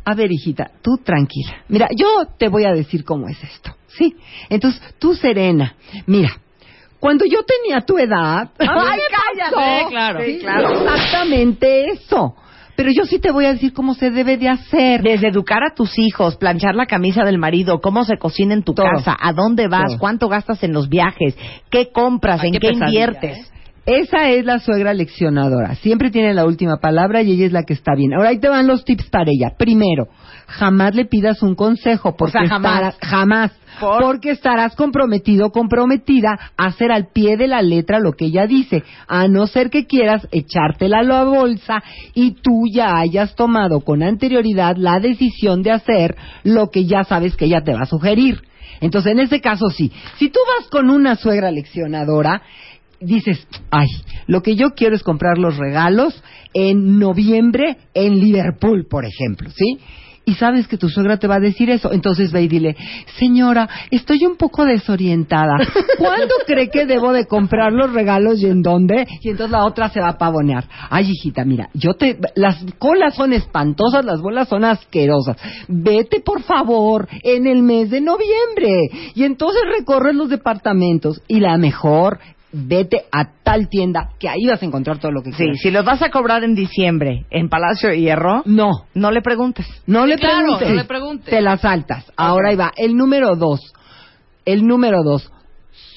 a 0.09 0.15
ver, 0.15 0.31
hijita, 0.31 0.71
tú 0.81 0.97
tranquila. 1.03 1.63
Mira, 1.67 1.89
yo 1.93 2.07
te 2.37 2.47
voy 2.47 2.63
a 2.63 2.71
decir 2.71 3.03
cómo 3.03 3.27
es 3.27 3.43
esto, 3.43 3.75
¿sí? 3.87 4.15
Entonces, 4.49 4.81
tú 4.99 5.13
serena. 5.15 5.75
Mira, 6.05 6.29
cuando 6.99 7.25
yo 7.25 7.39
tenía 7.43 7.81
tu 7.81 7.97
edad, 7.97 8.49
Ay, 8.59 8.99
cállate. 9.11 9.79
Sí, 9.83 9.89
claro. 9.89 10.19
¿sí? 10.21 10.33
Sí, 10.33 10.39
claro. 10.39 10.69
Exactamente 10.71 11.89
eso. 11.91 12.35
Pero 12.77 12.91
yo 12.91 13.05
sí 13.05 13.19
te 13.19 13.31
voy 13.31 13.45
a 13.45 13.53
decir 13.53 13.73
cómo 13.73 13.95
se 13.95 14.11
debe 14.11 14.37
de 14.37 14.49
hacer. 14.49 15.01
Desde 15.01 15.27
educar 15.29 15.63
a 15.63 15.73
tus 15.75 15.97
hijos, 15.97 16.37
planchar 16.37 16.75
la 16.75 16.85
camisa 16.85 17.23
del 17.23 17.39
marido, 17.39 17.81
cómo 17.81 18.05
se 18.05 18.17
cocina 18.17 18.53
en 18.53 18.63
tu 18.63 18.73
Todo. 18.75 18.85
casa, 18.85 19.17
a 19.19 19.33
dónde 19.33 19.67
vas, 19.67 19.89
Todo. 19.89 19.99
cuánto 19.99 20.29
gastas 20.29 20.63
en 20.63 20.73
los 20.73 20.87
viajes, 20.87 21.35
qué 21.69 21.91
compras, 21.91 22.39
Ay, 22.41 22.47
en 22.49 22.53
qué 22.53 22.59
qué, 22.59 22.67
pesadilla, 22.69 22.87
inviertes. 22.87 23.37
¿eh? 23.39 23.51
Esa 23.87 24.29
es 24.31 24.43
la 24.43 24.59
suegra 24.59 24.93
leccionadora. 24.93 25.75
Siempre 25.75 26.11
tiene 26.11 26.33
la 26.33 26.45
última 26.45 26.75
palabra 26.81 27.21
y 27.21 27.31
ella 27.31 27.45
es 27.45 27.53
la 27.53 27.63
que 27.63 27.71
está 27.71 27.95
bien. 27.95 28.13
Ahora 28.13 28.29
ahí 28.29 28.37
te 28.37 28.49
van 28.49 28.67
los 28.67 28.83
tips 28.83 29.09
para 29.09 29.31
ella. 29.31 29.53
Primero, 29.57 30.09
jamás 30.45 30.93
le 30.93 31.05
pidas 31.05 31.41
un 31.41 31.55
consejo 31.55 32.13
porque 32.17 32.37
O 32.37 32.41
sea, 32.41 32.49
jamás. 32.49 32.73
estarás- 32.73 32.97
jamás. 33.01 33.51
¿Por? 33.79 34.01
Porque 34.01 34.31
estarás 34.31 34.75
comprometido, 34.75 35.51
comprometida 35.51 36.37
a 36.57 36.65
hacer 36.65 36.91
al 36.91 37.07
pie 37.13 37.37
de 37.37 37.47
la 37.47 37.61
letra 37.61 37.99
lo 37.99 38.11
que 38.11 38.25
ella 38.25 38.45
dice, 38.45 38.83
a 39.07 39.29
no 39.29 39.47
ser 39.47 39.69
que 39.69 39.85
quieras 39.85 40.27
echártela 40.33 40.99
a 40.99 41.03
la 41.03 41.23
bolsa 41.23 41.81
y 42.13 42.31
tú 42.41 42.63
ya 42.69 42.97
hayas 42.97 43.35
tomado 43.35 43.79
con 43.81 44.03
anterioridad 44.03 44.75
la 44.75 44.99
decisión 44.99 45.61
de 45.61 45.71
hacer 45.71 46.17
lo 46.43 46.71
que 46.71 46.85
ya 46.85 47.05
sabes 47.05 47.37
que 47.37 47.45
ella 47.45 47.61
te 47.63 47.73
va 47.73 47.83
a 47.83 47.85
sugerir. 47.85 48.41
Entonces, 48.81 49.13
en 49.13 49.19
ese 49.19 49.39
caso 49.39 49.69
sí. 49.69 49.91
Si 50.17 50.29
tú 50.29 50.39
vas 50.59 50.67
con 50.69 50.89
una 50.89 51.15
suegra 51.15 51.51
leccionadora, 51.51 52.41
dices, 52.99 53.47
ay, 53.71 53.87
lo 54.27 54.41
que 54.41 54.55
yo 54.55 54.71
quiero 54.71 54.95
es 54.95 55.03
comprar 55.03 55.37
los 55.37 55.57
regalos 55.57 56.21
en 56.53 56.99
noviembre 56.99 57.77
en 57.93 58.19
Liverpool, 58.19 58.87
por 58.89 59.05
ejemplo, 59.05 59.49
¿sí? 59.51 59.79
Y 60.27 60.33
sabes 60.33 60.67
que 60.67 60.77
tu 60.77 60.89
suegra 60.89 61.15
te 61.15 61.25
va 61.25 61.35
a 61.35 61.39
decir 61.39 61.69
eso, 61.69 61.93
entonces 61.93 62.33
ve 62.33 62.41
y 62.41 62.47
dile, 62.49 62.75
señora, 63.17 63.69
estoy 63.91 64.25
un 64.25 64.35
poco 64.35 64.65
desorientada. 64.65 65.53
¿Cuándo 65.97 66.35
cree 66.45 66.69
que 66.69 66.85
debo 66.85 67.13
de 67.13 67.27
comprar 67.27 67.71
los 67.71 67.93
regalos 67.93 68.41
y 68.41 68.47
en 68.47 68.61
dónde? 68.61 69.07
Y 69.21 69.29
entonces 69.29 69.51
la 69.53 69.63
otra 69.63 69.87
se 69.87 70.01
va 70.01 70.09
a 70.09 70.17
pavonear. 70.17 70.65
Ay, 70.89 71.11
hijita, 71.11 71.45
mira, 71.45 71.69
yo 71.73 71.93
te, 71.93 72.19
las 72.35 72.57
colas 72.77 73.15
son 73.15 73.31
espantosas, 73.31 74.03
las 74.03 74.19
bolas 74.19 74.49
son 74.49 74.65
asquerosas. 74.65 75.37
Vete, 75.69 76.19
por 76.19 76.41
favor, 76.43 77.07
en 77.23 77.47
el 77.47 77.63
mes 77.63 77.89
de 77.89 78.01
noviembre. 78.01 79.13
Y 79.15 79.23
entonces 79.23 79.61
recorres 79.79 80.13
los 80.13 80.27
departamentos 80.27 81.21
y 81.29 81.39
la 81.39 81.57
mejor 81.57 82.19
vete 82.51 83.03
a 83.11 83.25
tal 83.43 83.67
tienda 83.69 84.09
que 84.19 84.29
ahí 84.29 84.45
vas 84.47 84.61
a 84.61 84.65
encontrar 84.65 84.99
todo 84.99 85.11
lo 85.11 85.21
que 85.21 85.31
Sí, 85.31 85.37
quieras. 85.37 85.57
si 85.61 85.69
los 85.71 85.83
vas 85.85 86.01
a 86.01 86.09
cobrar 86.09 86.43
en 86.43 86.55
diciembre 86.55 87.25
en 87.29 87.49
Palacio 87.49 87.89
de 87.89 87.99
Hierro, 87.99 88.41
No, 88.45 88.69
no 88.93 89.11
le 89.11 89.21
preguntes. 89.21 89.65
no 89.85 90.03
Sí, 90.03 90.09
le 90.11 90.15
claro, 90.17 90.37
preguntes. 90.39 90.69
no 90.69 90.75
le 90.75 90.83
preguntes. 90.85 91.25
Te 91.29 91.41
la 91.41 91.57
saltas. 91.57 92.11
Ahora 92.15 92.49
ahí 92.49 92.55
va. 92.55 92.71
El 92.77 92.95
número 92.95 93.35
dos. 93.35 93.59
El 94.45 94.65
número 94.65 95.03
dos. 95.03 95.31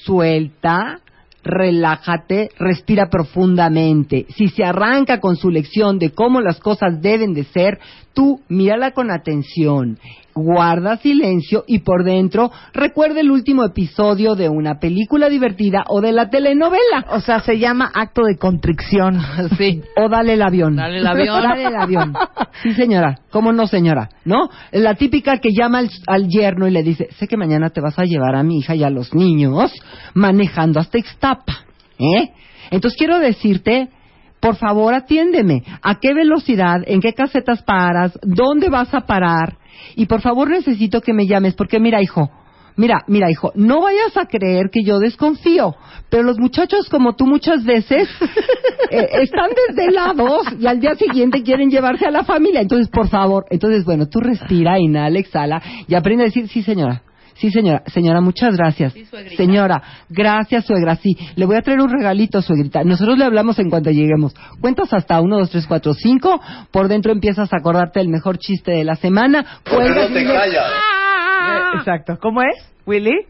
Suelta, 0.03 0.99
relájate, 1.43 2.49
respira 2.57 3.09
profundamente. 3.09 4.25
Si 4.35 4.47
se 4.49 4.63
arranca 4.63 5.19
con 5.19 5.35
su 5.35 5.49
lección 5.49 5.99
de 5.99 6.11
cómo 6.11 6.41
las 6.41 6.59
cosas 6.59 7.01
deben 7.01 7.33
de 7.33 7.43
ser, 7.45 7.79
tú 8.13 8.41
mírala 8.49 8.91
con 8.91 9.11
atención. 9.11 9.97
Guarda 10.33 10.95
silencio 10.95 11.65
y 11.67 11.79
por 11.79 12.05
dentro 12.05 12.51
recuerda 12.73 13.19
el 13.19 13.31
último 13.31 13.65
episodio 13.65 14.35
de 14.35 14.47
una 14.47 14.79
película 14.79 15.27
divertida 15.27 15.83
o 15.89 15.99
de 15.99 16.13
la 16.13 16.29
telenovela. 16.29 17.05
O 17.09 17.19
sea, 17.19 17.41
se 17.41 17.59
llama 17.59 17.91
acto 17.93 18.23
de 18.23 18.37
contrición. 18.37 19.19
Sí. 19.57 19.81
O 19.97 20.07
dale 20.07 20.33
el 20.33 20.41
avión. 20.41 20.75
Dale 20.75 20.99
el 20.99 21.07
avión. 21.07 21.43
Dale 21.43 21.65
el 21.65 21.75
avión. 21.75 22.13
Sí, 22.63 22.73
señora. 22.73 23.19
¿Cómo 23.31 23.51
no, 23.51 23.67
señora? 23.67 24.09
¿No? 24.23 24.49
La 24.71 24.95
típica 24.95 25.39
que 25.39 25.49
llama 25.51 25.79
al, 25.79 25.89
al 26.07 26.27
yerno 26.27 26.67
y 26.67 26.71
le 26.71 26.83
dice, 26.83 27.09
sé 27.17 27.27
que 27.27 27.37
mañana 27.37 27.69
te 27.69 27.81
vas 27.81 27.97
a 27.99 28.03
llevar 28.03 28.35
a 28.35 28.43
mi 28.43 28.59
hija 28.59 28.75
y 28.75 28.83
a 28.83 28.89
los 28.89 29.13
niños 29.13 29.71
manejando 30.13 30.79
hasta 30.79 30.97
¿Eh? 31.99 32.31
Entonces 32.71 32.97
quiero 32.97 33.19
decirte, 33.19 33.89
por 34.39 34.55
favor 34.55 34.93
atiéndeme. 34.93 35.63
¿A 35.81 35.99
qué 35.99 36.13
velocidad? 36.13 36.81
¿En 36.85 37.01
qué 37.01 37.13
casetas 37.13 37.61
paras? 37.63 38.17
¿Dónde 38.23 38.69
vas 38.69 38.93
a 38.93 39.01
parar? 39.01 39.57
Y 39.95 40.05
por 40.05 40.21
favor 40.21 40.49
necesito 40.49 41.01
que 41.01 41.13
me 41.13 41.27
llames 41.27 41.53
porque 41.53 41.79
mira, 41.79 42.01
hijo, 42.01 42.29
Mira, 42.77 43.03
mira, 43.07 43.29
hijo, 43.29 43.51
no 43.55 43.81
vayas 43.81 44.15
a 44.15 44.25
creer 44.25 44.69
que 44.71 44.83
yo 44.83 44.99
desconfío, 44.99 45.75
pero 46.09 46.23
los 46.23 46.39
muchachos 46.39 46.87
como 46.89 47.15
tú 47.15 47.25
muchas 47.25 47.63
veces 47.63 48.07
eh, 48.91 49.07
están 49.21 49.49
desvelados 49.67 50.47
y 50.59 50.67
al 50.67 50.79
día 50.79 50.95
siguiente 50.95 51.43
quieren 51.43 51.69
llevarse 51.69 52.05
a 52.05 52.11
la 52.11 52.23
familia. 52.23 52.61
Entonces, 52.61 52.89
por 52.89 53.09
favor, 53.09 53.45
entonces, 53.49 53.83
bueno, 53.83 54.07
tú 54.07 54.19
respira, 54.19 54.79
inhala, 54.79 55.19
exhala 55.19 55.61
y 55.87 55.95
aprende 55.95 56.23
a 56.23 56.27
decir, 56.27 56.47
sí, 56.47 56.63
señora. 56.63 57.03
Sí, 57.41 57.49
señora. 57.49 57.81
Señora, 57.87 58.21
muchas 58.21 58.55
gracias. 58.55 58.93
Sí, 58.93 59.03
suegrita. 59.05 59.35
señora, 59.35 59.81
gracias, 60.09 60.63
suegra. 60.65 60.95
Sí, 60.97 61.17
le 61.35 61.45
voy 61.47 61.55
a 61.55 61.61
traer 61.61 61.81
un 61.81 61.89
regalito, 61.89 62.39
suegrita. 62.41 62.83
Nosotros 62.83 63.17
le 63.17 63.25
hablamos 63.25 63.57
en 63.57 63.69
cuanto 63.71 63.89
lleguemos. 63.89 64.35
Cuentas 64.61 64.93
hasta 64.93 65.19
uno, 65.19 65.39
dos, 65.39 65.49
tres, 65.49 65.65
cuatro, 65.65 65.95
cinco. 65.95 66.39
Por 66.69 66.87
dentro 66.87 67.11
empiezas 67.11 67.51
a 67.51 67.57
acordarte 67.57 67.99
del 67.99 68.09
mejor 68.09 68.37
chiste 68.37 68.71
de 68.71 68.83
la 68.83 68.95
semana. 68.95 69.43
Cuelgas 69.67 70.11
y 70.11 70.13
le- 70.13 71.79
Exacto. 71.79 72.17
¿Cómo 72.21 72.41
es, 72.43 72.63
Willy? 72.85 73.25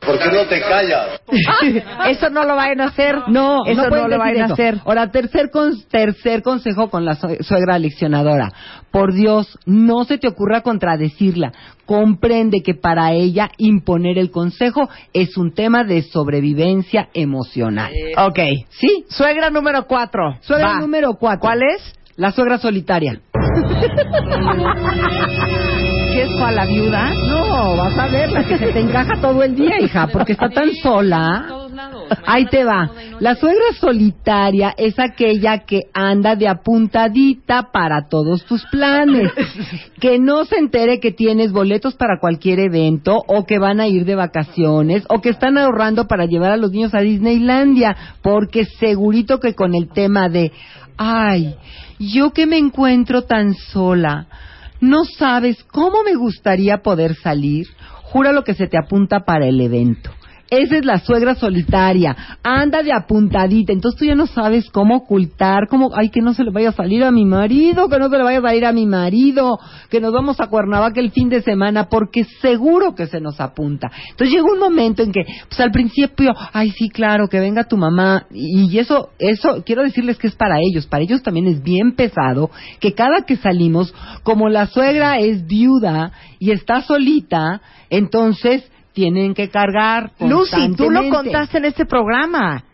¿Por 0.00 0.18
qué 0.18 0.28
no 0.30 0.46
te 0.46 0.60
callas? 0.60 1.20
Eso 2.08 2.30
no 2.30 2.44
lo 2.44 2.56
vayan 2.56 2.80
a 2.80 2.84
hacer. 2.86 3.16
No, 3.28 3.64
eso 3.66 3.88
no, 3.90 4.08
lo 4.08 4.18
vayan 4.18 4.50
a 4.50 4.54
hacer. 4.54 4.78
Ahora, 4.84 5.10
tercer, 5.10 5.50
con- 5.50 5.74
tercer 5.90 6.42
consejo 6.42 6.88
con 6.90 7.04
la 7.04 7.16
sue- 7.16 7.42
suegra 7.42 7.78
leccionadora. 7.78 8.50
Por 8.90 9.12
Dios, 9.12 9.58
no 9.66 10.04
se 10.04 10.16
te 10.18 10.28
ocurra 10.28 10.62
contradecirla. 10.62 11.52
Comprende 11.84 12.62
que 12.64 12.74
para 12.74 13.12
ella 13.12 13.50
imponer 13.58 14.16
el 14.18 14.30
consejo 14.30 14.88
es 15.12 15.36
un 15.36 15.52
tema 15.52 15.84
de 15.84 16.02
sobrevivencia 16.02 17.08
emocional. 17.12 17.92
Ok. 18.16 18.38
¿Sí? 18.70 19.04
Suegra 19.10 19.50
número 19.50 19.86
cuatro. 19.86 20.38
Suegra 20.40 20.74
Va. 20.74 20.80
número 20.80 21.14
cuatro. 21.14 21.40
¿Cuál 21.40 21.60
es? 21.74 21.92
La 22.16 22.32
suegra 22.32 22.58
solitaria. 22.58 23.20
¿Qué 26.30 26.34
es 26.36 26.40
para 26.40 26.52
la 26.52 26.66
viuda? 26.66 27.10
No, 27.28 27.76
vas 27.76 27.98
a 27.98 28.06
ver 28.06 28.30
la 28.30 28.44
que 28.44 28.56
se 28.56 28.72
te 28.72 28.80
encaja 28.80 29.20
todo 29.20 29.42
el 29.42 29.56
día, 29.56 29.80
hija, 29.80 30.06
porque 30.12 30.32
está 30.32 30.48
tan 30.48 30.72
sola. 30.76 31.46
Ahí 32.24 32.44
te 32.46 32.62
va. 32.62 32.90
La 33.18 33.34
suegra 33.34 33.72
solitaria 33.80 34.72
es 34.76 34.98
aquella 34.98 35.58
que 35.58 35.80
anda 35.92 36.36
de 36.36 36.46
apuntadita 36.46 37.70
para 37.72 38.08
todos 38.08 38.44
tus 38.44 38.64
planes. 38.66 39.32
Que 39.98 40.18
no 40.18 40.44
se 40.44 40.56
entere 40.56 41.00
que 41.00 41.10
tienes 41.10 41.52
boletos 41.52 41.94
para 41.94 42.20
cualquier 42.20 42.60
evento 42.60 43.22
o 43.26 43.44
que 43.44 43.58
van 43.58 43.80
a 43.80 43.88
ir 43.88 44.04
de 44.04 44.14
vacaciones 44.14 45.04
o 45.08 45.20
que 45.20 45.30
están 45.30 45.58
ahorrando 45.58 46.06
para 46.06 46.26
llevar 46.26 46.52
a 46.52 46.56
los 46.56 46.70
niños 46.70 46.94
a 46.94 47.00
Disneylandia. 47.00 47.96
Porque 48.22 48.64
segurito 48.64 49.40
que 49.40 49.54
con 49.54 49.74
el 49.74 49.88
tema 49.88 50.28
de, 50.28 50.52
ay, 50.96 51.56
yo 51.98 52.30
que 52.30 52.46
me 52.46 52.58
encuentro 52.58 53.22
tan 53.22 53.54
sola, 53.54 54.26
no 54.80 55.04
sabes 55.04 55.62
cómo 55.64 56.02
me 56.02 56.14
gustaría 56.14 56.78
poder 56.78 57.14
salir. 57.16 57.66
Jura 58.02 58.32
lo 58.32 58.44
que 58.44 58.54
se 58.54 58.66
te 58.66 58.78
apunta 58.78 59.20
para 59.20 59.46
el 59.46 59.60
evento. 59.60 60.10
Esa 60.50 60.76
es 60.78 60.84
la 60.84 60.98
suegra 60.98 61.36
solitaria. 61.36 62.16
Anda 62.42 62.82
de 62.82 62.92
apuntadita. 62.92 63.72
Entonces 63.72 63.98
tú 63.98 64.04
ya 64.04 64.16
no 64.16 64.26
sabes 64.26 64.68
cómo 64.70 64.96
ocultar, 64.96 65.68
cómo, 65.68 65.90
ay, 65.94 66.10
que 66.10 66.20
no 66.20 66.34
se 66.34 66.42
le 66.42 66.50
vaya 66.50 66.70
a 66.70 66.72
salir 66.72 67.04
a 67.04 67.12
mi 67.12 67.24
marido, 67.24 67.88
que 67.88 67.98
no 67.98 68.08
se 68.08 68.18
le 68.18 68.24
vaya 68.24 68.38
a 68.40 68.42
salir 68.42 68.66
a 68.66 68.72
mi 68.72 68.84
marido, 68.84 69.58
que 69.90 70.00
nos 70.00 70.12
vamos 70.12 70.40
a 70.40 70.48
Cuernavaca 70.48 71.00
el 71.00 71.12
fin 71.12 71.28
de 71.28 71.42
semana, 71.42 71.88
porque 71.88 72.24
seguro 72.42 72.96
que 72.96 73.06
se 73.06 73.20
nos 73.20 73.40
apunta. 73.40 73.90
Entonces 74.10 74.34
llega 74.34 74.52
un 74.52 74.58
momento 74.58 75.02
en 75.02 75.12
que, 75.12 75.22
pues 75.48 75.60
al 75.60 75.70
principio, 75.70 76.32
ay, 76.52 76.70
sí, 76.70 76.88
claro, 76.88 77.28
que 77.28 77.38
venga 77.38 77.64
tu 77.64 77.76
mamá. 77.76 78.26
Y 78.32 78.76
eso, 78.78 79.10
eso, 79.20 79.62
quiero 79.64 79.82
decirles 79.82 80.18
que 80.18 80.26
es 80.26 80.34
para 80.34 80.58
ellos. 80.60 80.86
Para 80.86 81.04
ellos 81.04 81.22
también 81.22 81.46
es 81.46 81.62
bien 81.62 81.92
pesado 81.92 82.50
que 82.80 82.92
cada 82.94 83.22
que 83.22 83.36
salimos, 83.36 83.94
como 84.24 84.48
la 84.48 84.66
suegra 84.66 85.18
es 85.18 85.46
viuda 85.46 86.12
y 86.38 86.50
está 86.50 86.82
solita, 86.82 87.60
entonces 87.88 88.68
tienen 88.92 89.34
que 89.34 89.48
cargar 89.48 90.12
Lucy, 90.20 90.74
tú 90.76 90.90
lo 90.90 91.08
contaste 91.08 91.58
en 91.58 91.66
este 91.66 91.86
programa. 91.86 92.64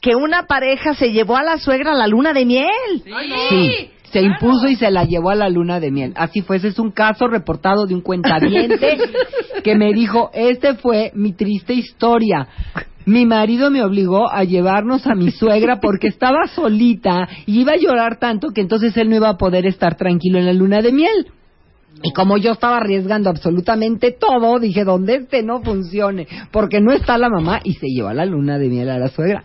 Que 0.00 0.14
una 0.14 0.44
pareja 0.44 0.94
se 0.94 1.10
llevó 1.10 1.36
a 1.36 1.42
la 1.42 1.58
suegra 1.58 1.92
a 1.92 1.94
la 1.94 2.06
luna 2.06 2.32
de 2.32 2.44
miel. 2.44 3.02
Sí, 3.48 3.90
se 4.12 4.22
impuso 4.22 4.68
y 4.68 4.76
se 4.76 4.90
la 4.90 5.04
llevó 5.04 5.30
a 5.30 5.34
la 5.34 5.48
luna 5.48 5.80
de 5.80 5.90
miel. 5.90 6.12
Así 6.16 6.42
fue, 6.42 6.56
ese 6.56 6.68
es 6.68 6.78
un 6.78 6.90
caso 6.90 7.26
reportado 7.26 7.86
de 7.86 7.94
un 7.94 8.02
cuentaviente 8.02 8.98
que 9.64 9.74
me 9.74 9.92
dijo, 9.92 10.30
este 10.32 10.74
fue 10.74 11.10
mi 11.14 11.32
triste 11.32 11.72
historia. 11.74 12.46
Mi 13.04 13.24
marido 13.24 13.70
me 13.70 13.82
obligó 13.82 14.30
a 14.30 14.44
llevarnos 14.44 15.06
a 15.06 15.14
mi 15.14 15.30
suegra 15.30 15.80
porque 15.80 16.08
estaba 16.08 16.46
solita 16.48 17.28
y 17.46 17.60
iba 17.60 17.72
a 17.72 17.76
llorar 17.76 18.18
tanto 18.18 18.48
que 18.48 18.60
entonces 18.60 18.96
él 18.96 19.08
no 19.08 19.16
iba 19.16 19.28
a 19.28 19.36
poder 19.36 19.66
estar 19.66 19.96
tranquilo 19.96 20.38
en 20.38 20.46
la 20.46 20.52
luna 20.52 20.82
de 20.82 20.92
miel. 20.92 21.26
Y 22.02 22.12
como 22.12 22.36
yo 22.36 22.52
estaba 22.52 22.76
arriesgando 22.76 23.30
absolutamente 23.30 24.12
todo, 24.12 24.58
dije, 24.58 24.84
donde 24.84 25.16
este 25.16 25.42
no 25.42 25.62
funcione, 25.62 26.26
porque 26.52 26.80
no 26.80 26.92
está 26.92 27.18
la 27.18 27.28
mamá 27.28 27.60
y 27.64 27.74
se 27.74 27.86
lleva 27.88 28.12
la 28.14 28.26
luna 28.26 28.58
de 28.58 28.68
miel 28.68 28.90
a 28.90 28.98
la 28.98 29.08
suegra. 29.08 29.44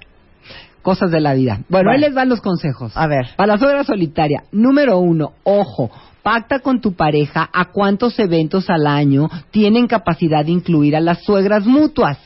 Cosas 0.81 1.11
de 1.11 1.21
la 1.21 1.33
vida. 1.33 1.61
Bueno, 1.69 1.89
Bueno. 1.89 1.91
ahí 1.91 1.99
les 1.99 2.13
van 2.13 2.29
los 2.29 2.41
consejos. 2.41 2.91
A 2.95 3.07
ver. 3.07 3.27
Para 3.37 3.53
la 3.53 3.59
suegra 3.59 3.83
solitaria, 3.83 4.43
número 4.51 4.97
uno, 4.97 5.33
ojo, 5.43 5.91
pacta 6.23 6.59
con 6.59 6.81
tu 6.81 6.93
pareja 6.93 7.49
a 7.53 7.65
cuántos 7.71 8.17
eventos 8.19 8.69
al 8.69 8.87
año 8.87 9.29
tienen 9.51 9.87
capacidad 9.87 10.43
de 10.43 10.51
incluir 10.51 10.95
a 10.95 10.99
las 10.99 11.23
suegras 11.23 11.65
mutuas. 11.65 12.17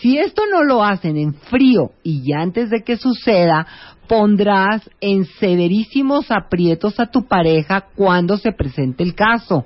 Si 0.00 0.18
esto 0.18 0.42
no 0.50 0.64
lo 0.64 0.82
hacen 0.82 1.16
en 1.16 1.34
frío 1.34 1.92
y 2.02 2.22
ya 2.26 2.40
antes 2.40 2.70
de 2.70 2.82
que 2.82 2.96
suceda, 2.96 3.66
pondrás 4.10 4.90
en 5.00 5.24
severísimos 5.24 6.32
aprietos 6.32 6.98
a 6.98 7.06
tu 7.06 7.28
pareja 7.28 7.84
cuando 7.94 8.38
se 8.38 8.50
presente 8.50 9.04
el 9.04 9.14
caso. 9.14 9.64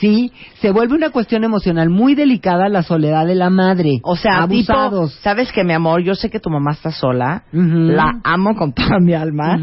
Sí, 0.00 0.32
se 0.60 0.72
vuelve 0.72 0.96
una 0.96 1.10
cuestión 1.10 1.44
emocional 1.44 1.90
muy 1.90 2.16
delicada 2.16 2.68
la 2.68 2.82
soledad 2.82 3.24
de 3.24 3.36
la 3.36 3.50
madre. 3.50 4.00
O 4.02 4.16
sea, 4.16 4.48
tipo, 4.48 4.72
abusados. 4.72 5.14
sabes 5.22 5.52
que 5.52 5.62
mi 5.62 5.74
amor, 5.74 6.02
yo 6.02 6.16
sé 6.16 6.28
que 6.28 6.40
tu 6.40 6.50
mamá 6.50 6.72
está 6.72 6.90
sola, 6.90 7.44
la 7.52 8.20
amo 8.24 8.56
con 8.56 8.72
toda 8.72 8.98
mi 8.98 9.14
alma. 9.14 9.56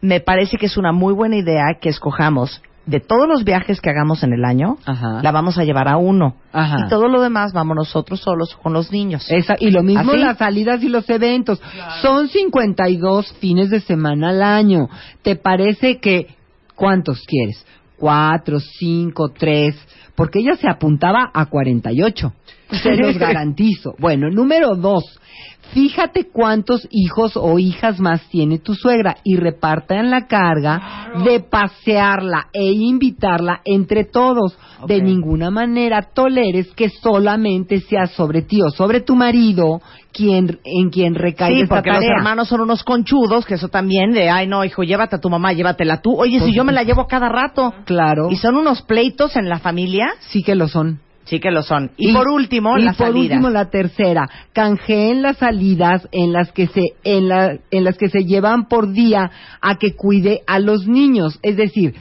Me 0.00 0.20
parece 0.20 0.56
que 0.56 0.66
es 0.66 0.76
una 0.76 0.92
muy 0.92 1.12
buena 1.12 1.36
idea 1.36 1.78
que 1.80 1.88
escojamos 1.88 2.62
de 2.86 2.98
todos 3.00 3.28
los 3.28 3.44
viajes 3.44 3.80
que 3.80 3.90
hagamos 3.90 4.22
en 4.24 4.32
el 4.32 4.44
año, 4.44 4.76
Ajá. 4.84 5.20
la 5.22 5.30
vamos 5.30 5.56
a 5.58 5.64
llevar 5.64 5.88
a 5.88 5.96
uno. 5.98 6.34
Ajá. 6.52 6.84
Y 6.84 6.88
todo 6.88 7.06
lo 7.08 7.22
demás 7.22 7.52
vamos 7.52 7.76
nosotros 7.76 8.20
solos 8.20 8.56
con 8.62 8.72
los 8.72 8.90
niños. 8.90 9.24
Esa- 9.30 9.56
y 9.58 9.70
lo 9.70 9.82
mismo 9.82 10.10
¿Así? 10.12 10.20
las 10.20 10.38
salidas 10.38 10.82
y 10.82 10.88
los 10.88 11.08
eventos. 11.08 11.60
Son 12.02 12.28
52 12.28 13.32
fines 13.34 13.70
de 13.70 13.80
semana 13.80 14.30
al 14.30 14.42
año. 14.42 14.88
¿Te 15.22 15.36
parece 15.36 15.98
que 16.00 16.34
cuántos 16.74 17.20
quieres? 17.26 17.64
Cuatro, 17.96 18.58
cinco, 18.58 19.28
tres. 19.30 19.76
Porque 20.16 20.40
ella 20.40 20.56
se 20.56 20.68
apuntaba 20.68 21.30
a 21.32 21.46
48. 21.46 22.32
Se 22.82 22.96
los 22.96 23.16
garantizo. 23.16 23.94
Bueno, 23.98 24.28
número 24.30 24.74
dos. 24.74 25.04
Fíjate 25.72 26.28
cuántos 26.30 26.86
hijos 26.90 27.32
o 27.34 27.58
hijas 27.58 27.98
más 27.98 28.20
tiene 28.28 28.58
tu 28.58 28.74
suegra 28.74 29.16
y 29.24 29.36
repartan 29.36 30.10
la 30.10 30.26
carga 30.26 31.10
de 31.24 31.40
pasearla 31.40 32.48
e 32.52 32.72
invitarla 32.72 33.62
entre 33.64 34.04
todos. 34.04 34.58
De 34.86 35.00
ninguna 35.00 35.50
manera 35.50 36.02
toleres 36.12 36.68
que 36.74 36.90
solamente 36.90 37.80
sea 37.80 38.06
sobre 38.06 38.42
ti 38.42 38.60
o 38.60 38.70
sobre 38.70 39.00
tu 39.00 39.14
marido 39.14 39.80
quien 40.12 40.58
en 40.64 40.90
quien 40.90 41.14
recaiga 41.14 41.54
Sí, 41.54 41.62
esta 41.62 41.76
porque 41.76 41.90
los 41.90 42.04
hermanos 42.04 42.48
son 42.48 42.60
unos 42.60 42.82
conchudos, 42.84 43.46
que 43.46 43.54
eso 43.54 43.68
también 43.68 44.12
de, 44.12 44.28
ay 44.28 44.46
no, 44.46 44.64
hijo, 44.64 44.82
llévate 44.82 45.16
a 45.16 45.20
tu 45.20 45.30
mamá, 45.30 45.52
llévatela 45.52 46.02
tú. 46.02 46.14
Oye, 46.18 46.38
Pues 46.38 46.50
si 46.50 46.56
yo 46.56 46.64
me 46.64 46.72
la 46.72 46.82
llevo 46.82 47.06
cada 47.06 47.28
rato. 47.28 47.72
Claro. 47.86 48.30
Y 48.30 48.36
son 48.36 48.56
unos 48.56 48.82
pleitos 48.82 49.36
en 49.36 49.48
la 49.48 49.58
familia. 49.58 50.08
Sí 50.20 50.42
que 50.42 50.54
lo 50.54 50.68
son. 50.68 51.00
Sí 51.24 51.38
que 51.38 51.50
lo 51.50 51.62
son. 51.62 51.92
Y, 51.96 52.12
por 52.12 52.28
último, 52.28 52.76
y 52.78 52.82
por 52.96 53.14
último 53.34 53.48
la 53.50 53.70
tercera, 53.70 54.28
canjeen 54.52 55.22
las 55.22 55.36
salidas 55.38 56.08
en 56.12 56.32
las 56.32 56.50
que 56.52 56.66
se 56.66 56.82
en, 57.04 57.28
la- 57.28 57.58
en 57.70 57.84
las 57.84 57.96
que 57.96 58.08
se 58.08 58.24
llevan 58.24 58.66
por 58.68 58.92
día 58.92 59.30
a 59.60 59.76
que 59.76 59.94
cuide 59.94 60.40
a 60.46 60.58
los 60.58 60.86
niños, 60.88 61.38
es 61.42 61.56
decir, 61.56 61.94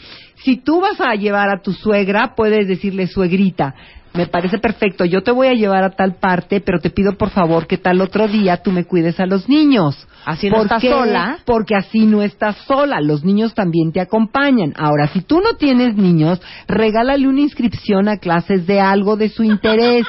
si 0.43 0.57
tú 0.57 0.81
vas 0.81 0.99
a 0.99 1.13
llevar 1.13 1.49
a 1.49 1.61
tu 1.61 1.71
suegra, 1.71 2.33
puedes 2.35 2.67
decirle 2.67 3.05
suegrita, 3.07 3.75
me 4.13 4.27
parece 4.27 4.57
perfecto, 4.57 5.05
yo 5.05 5.23
te 5.23 5.31
voy 5.31 5.47
a 5.47 5.53
llevar 5.53 5.83
a 5.83 5.91
tal 5.91 6.15
parte, 6.15 6.59
pero 6.59 6.79
te 6.79 6.89
pido 6.89 7.13
por 7.17 7.29
favor 7.29 7.65
que 7.65 7.77
tal 7.77 8.01
otro 8.01 8.27
día 8.27 8.57
tú 8.57 8.71
me 8.71 8.83
cuides 8.83 9.19
a 9.19 9.25
los 9.25 9.47
niños. 9.47 10.07
Así 10.25 10.49
no 10.49 10.57
¿Por 10.57 10.65
estás 10.65 10.81
qué? 10.81 10.89
sola. 10.89 11.39
Porque 11.45 11.75
así 11.75 12.05
no 12.05 12.21
estás 12.21 12.57
sola, 12.67 12.99
los 12.99 13.23
niños 13.23 13.53
también 13.53 13.91
te 13.91 14.01
acompañan. 14.01 14.73
Ahora, 14.77 15.07
si 15.07 15.21
tú 15.21 15.39
no 15.39 15.55
tienes 15.55 15.95
niños, 15.95 16.41
regálale 16.67 17.27
una 17.27 17.39
inscripción 17.41 18.09
a 18.09 18.17
clases 18.17 18.67
de 18.67 18.79
algo 18.81 19.15
de 19.15 19.29
su 19.29 19.43
interés. 19.43 20.05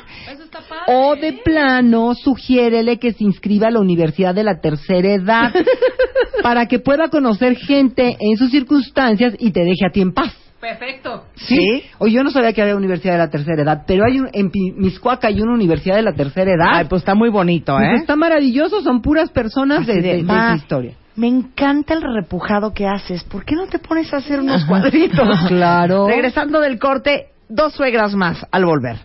O 0.87 1.15
de 1.17 1.33
plano, 1.45 2.15
sugiérele 2.15 2.99
que 2.99 3.12
se 3.12 3.25
inscriba 3.25 3.69
a 3.69 3.71
la 3.71 3.81
Universidad 3.81 4.35
de 4.35 4.45
la 4.45 4.61
Tercera 4.61 5.15
Edad 5.15 5.53
para 6.43 6.67
que 6.67 6.79
pueda 6.79 7.09
conocer 7.09 7.57
gente 7.57 8.17
en 8.19 8.37
sus 8.37 8.51
circunstancias 8.51 9.35
y 9.38 9.53
te 9.53 9.61
deje 9.61 9.87
a 9.87 9.93
ti 9.93 10.01
en 10.01 10.12
paz. 10.12 10.41
Perfecto. 10.62 11.25
¿Sí? 11.35 11.83
O 11.98 12.07
yo 12.07 12.22
no 12.22 12.31
sabía 12.31 12.53
que 12.53 12.62
había 12.62 12.77
Universidad 12.77 13.14
de 13.14 13.18
la 13.18 13.31
Tercera 13.31 13.61
Edad, 13.62 13.83
pero 13.85 14.05
hay 14.07 14.20
un, 14.20 14.29
en 14.33 14.48
Pi- 14.53 14.70
Miscuaca 14.77 15.27
hay 15.27 15.42
una 15.42 15.55
Universidad 15.55 15.96
de 15.96 16.03
la 16.03 16.12
Tercera 16.12 16.53
Edad. 16.53 16.68
Ay, 16.72 16.87
pues 16.88 17.03
está 17.03 17.16
muy 17.16 17.31
bonito, 17.31 17.75
Pues 17.77 17.88
¿eh? 17.88 17.94
está 17.96 18.14
maravilloso, 18.14 18.81
son 18.81 19.03
puras 19.03 19.31
personas 19.31 19.85
de, 19.88 19.94
de, 19.96 20.03
de- 20.03 20.16
de 20.18 20.22
"Ma, 20.22 20.46
esa 20.55 20.57
historia. 20.62 20.92
Me 21.16 21.27
encanta 21.27 21.94
el 21.94 22.03
repujado 22.03 22.72
que 22.72 22.87
haces. 22.87 23.25
¿Por 23.25 23.44
qué 23.44 23.57
no 23.57 23.66
te 23.66 23.81
pones 23.81 24.14
a 24.14 24.18
hacer 24.18 24.38
unos 24.38 24.64
cuadritos? 24.68 25.29
Claro. 25.48 26.07
Regresando 26.07 26.61
del 26.61 26.79
corte, 26.79 27.27
dos 27.48 27.72
suegras 27.75 28.14
más 28.14 28.46
al 28.53 28.64
volver. 28.64 28.98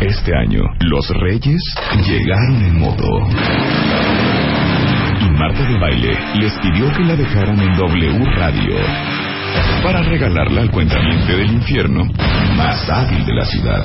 Este 0.00 0.34
año, 0.36 0.60
los 0.80 1.08
Reyes 1.20 1.62
llegaron 2.04 2.64
en 2.64 2.78
moto. 2.80 3.04
Y 5.24 5.30
Marta 5.30 5.62
de 5.68 5.78
Baile 5.78 6.18
les 6.40 6.52
pidió 6.58 6.90
que 6.96 7.04
la 7.04 7.14
dejaran 7.14 7.60
en 7.60 7.72
W 7.76 8.24
Radio 8.36 8.74
para 9.82 10.02
regalarla 10.02 10.62
al 10.62 10.70
cuentamiento 10.70 11.36
del 11.36 11.52
infierno 11.52 12.04
más 12.56 12.88
hábil 12.88 13.24
de 13.24 13.34
la 13.34 13.44
ciudad. 13.44 13.82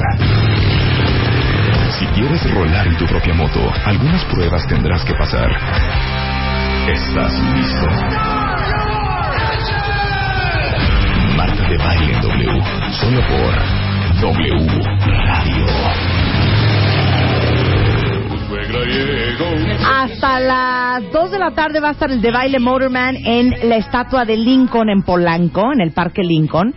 Si 2.00 2.06
quieres 2.08 2.54
rolar 2.54 2.88
en 2.88 2.98
tu 2.98 3.06
propia 3.06 3.34
moto, 3.34 3.72
algunas 3.86 4.24
pruebas 4.26 4.66
tendrás 4.68 5.04
que 5.04 5.14
pasar. 5.14 5.50
¿Estás 6.88 7.34
listo? 7.56 7.88
Marta 11.36 11.70
de 11.70 11.78
Baile 11.78 12.14
W, 12.22 12.64
solo 12.92 13.22
por 13.28 14.22
W 14.22 14.68
Radio. 15.06 16.11
Hasta 19.86 20.40
las 20.40 21.12
2 21.12 21.32
de 21.32 21.40
la 21.40 21.52
tarde 21.52 21.80
va 21.80 21.90
a 21.90 21.92
estar 21.92 22.12
el 22.12 22.22
de 22.22 22.32
baile 22.32 22.60
Motorman 22.60 23.16
en 23.18 23.70
la 23.70 23.78
estatua 23.78 24.26
de 24.26 24.38
Lincoln 24.38 24.90
en 24.90 25.04
Polanco, 25.04 25.72
en 25.74 25.82
el 25.82 25.92
Parque 25.92 26.24
Lincoln, 26.24 26.74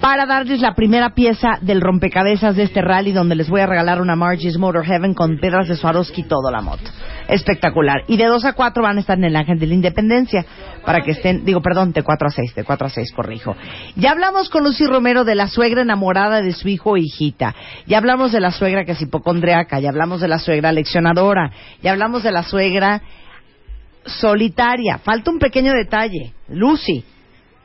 para 0.00 0.26
darles 0.26 0.60
la 0.60 0.74
primera 0.74 1.10
pieza 1.10 1.58
del 1.60 1.80
rompecabezas 1.80 2.54
de 2.56 2.62
este 2.64 2.82
rally 2.82 3.12
donde 3.12 3.34
les 3.34 3.48
voy 3.48 3.60
a 3.60 3.66
regalar 3.66 4.00
una 4.00 4.16
Margie's 4.16 4.56
Motor 4.56 4.84
Heaven 4.84 5.14
con 5.14 5.38
piedras 5.38 5.68
de 5.68 5.76
Swarovski 5.76 6.20
y 6.22 6.24
todo 6.24 6.50
la 6.50 6.60
moto. 6.60 6.84
Espectacular. 7.28 8.04
Y 8.06 8.16
de 8.16 8.26
2 8.26 8.44
a 8.44 8.52
4 8.52 8.82
van 8.82 8.96
a 8.96 9.00
estar 9.00 9.18
en 9.18 9.24
el 9.24 9.36
Ángel 9.36 9.58
de 9.58 9.66
la 9.66 9.74
Independencia 9.74 10.44
para 10.84 11.02
que 11.02 11.12
estén, 11.12 11.44
digo, 11.44 11.60
perdón, 11.60 11.92
de 11.92 12.02
4 12.02 12.28
a 12.28 12.30
6, 12.30 12.54
de 12.54 12.64
4 12.64 12.86
a 12.86 12.90
6, 12.90 13.12
corrijo. 13.12 13.56
Ya 13.96 14.12
hablamos 14.12 14.48
con 14.50 14.64
Lucy 14.64 14.86
Romero 14.86 15.24
de 15.24 15.34
la 15.34 15.48
suegra 15.48 15.82
enamorada 15.82 16.42
de 16.42 16.52
su 16.52 16.68
hijo 16.68 16.92
o 16.92 16.96
hijita. 16.96 17.54
Ya 17.86 17.98
hablamos 17.98 18.32
de 18.32 18.40
la 18.40 18.52
suegra 18.52 18.84
que 18.84 18.92
es 18.92 19.02
hipocondriaca, 19.02 19.80
ya 19.80 19.88
hablamos 19.88 20.20
de 20.20 20.28
la 20.28 20.38
suegra 20.38 20.72
leccionadora, 20.72 21.50
ya 21.82 21.90
hablamos 21.90 22.22
de 22.22 22.32
la 22.32 22.44
suegra 22.44 23.02
solitaria. 24.04 24.98
Falta 24.98 25.30
un 25.30 25.38
pequeño 25.38 25.72
detalle. 25.72 26.32
Lucy, 26.48 27.04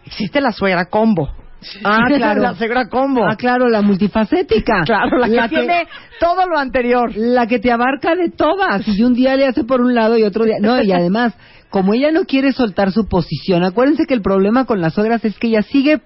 existe 0.05 0.41
la 0.41 0.51
suegra 0.51 0.85
combo. 0.85 1.42
Ah, 1.83 2.05
claro. 2.15 2.41
la 2.41 2.55
suegra 2.55 2.87
combo. 2.89 3.25
Ah, 3.27 3.35
claro, 3.35 3.69
la 3.69 3.81
multifacética. 3.81 4.83
Claro, 4.93 5.17
la, 5.17 5.47
que, 5.47 5.55
tiene 5.55 5.87
todo 6.19 6.47
lo 6.47 6.57
anterior. 6.57 7.11
La 7.15 7.47
que 7.47 7.59
te 7.59 7.71
abarca 7.71 8.15
de 8.15 8.29
todas. 8.29 8.87
Y 8.87 9.03
un 9.03 9.13
día 9.13 9.35
le 9.35 9.47
hace 9.47 9.63
por 9.63 9.81
un 9.81 9.95
lado 9.95 10.17
y 10.17 10.23
otro 10.23 10.45
día. 10.45 10.57
No, 10.59 10.81
y 10.81 10.91
además, 10.91 11.33
como 11.73 11.95
ella 11.95 12.11
no 12.11 12.25
quiere 12.25 12.51
soltar 12.51 12.91
su 12.91 13.07
posición, 13.07 13.63
acuérdense 13.63 14.05
que 14.05 14.13
el 14.13 14.21
problema 14.21 14.65
con 14.65 14.79
las 14.79 14.93
suegras 14.93 15.25
es 15.25 15.39
que 15.39 15.47
ella 15.47 15.63
sigue, 15.63 16.01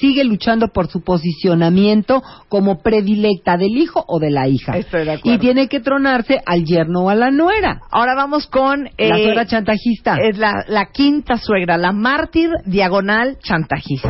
sigue 0.00 0.24
luchando 0.24 0.68
por 0.68 0.86
su 0.86 1.04
posicionamiento 1.04 2.22
como 2.48 2.78
predilecta 2.78 3.58
del 3.58 3.76
hijo 3.76 4.02
o 4.08 4.18
de 4.18 4.30
la 4.30 4.48
hija. 4.48 4.78
Estoy 4.78 5.04
de 5.04 5.12
acuerdo. 5.12 5.36
Y 5.36 5.38
tiene 5.38 5.68
que 5.68 5.80
tronarse 5.80 6.40
al 6.46 6.64
yerno 6.64 7.02
o 7.02 7.10
a 7.10 7.14
la 7.14 7.30
nuera. 7.30 7.82
Ahora 7.90 8.14
vamos 8.14 8.46
con... 8.46 8.84
la 8.84 9.18
eh, 9.18 9.24
suegra 9.24 9.44
chantajista. 9.44 10.16
Es 10.22 10.38
la, 10.38 10.64
la 10.68 10.86
quinta 10.86 11.36
suegra, 11.36 11.76
la 11.76 11.92
mártir 11.92 12.48
diagonal 12.64 13.36
chantajista. 13.42 14.08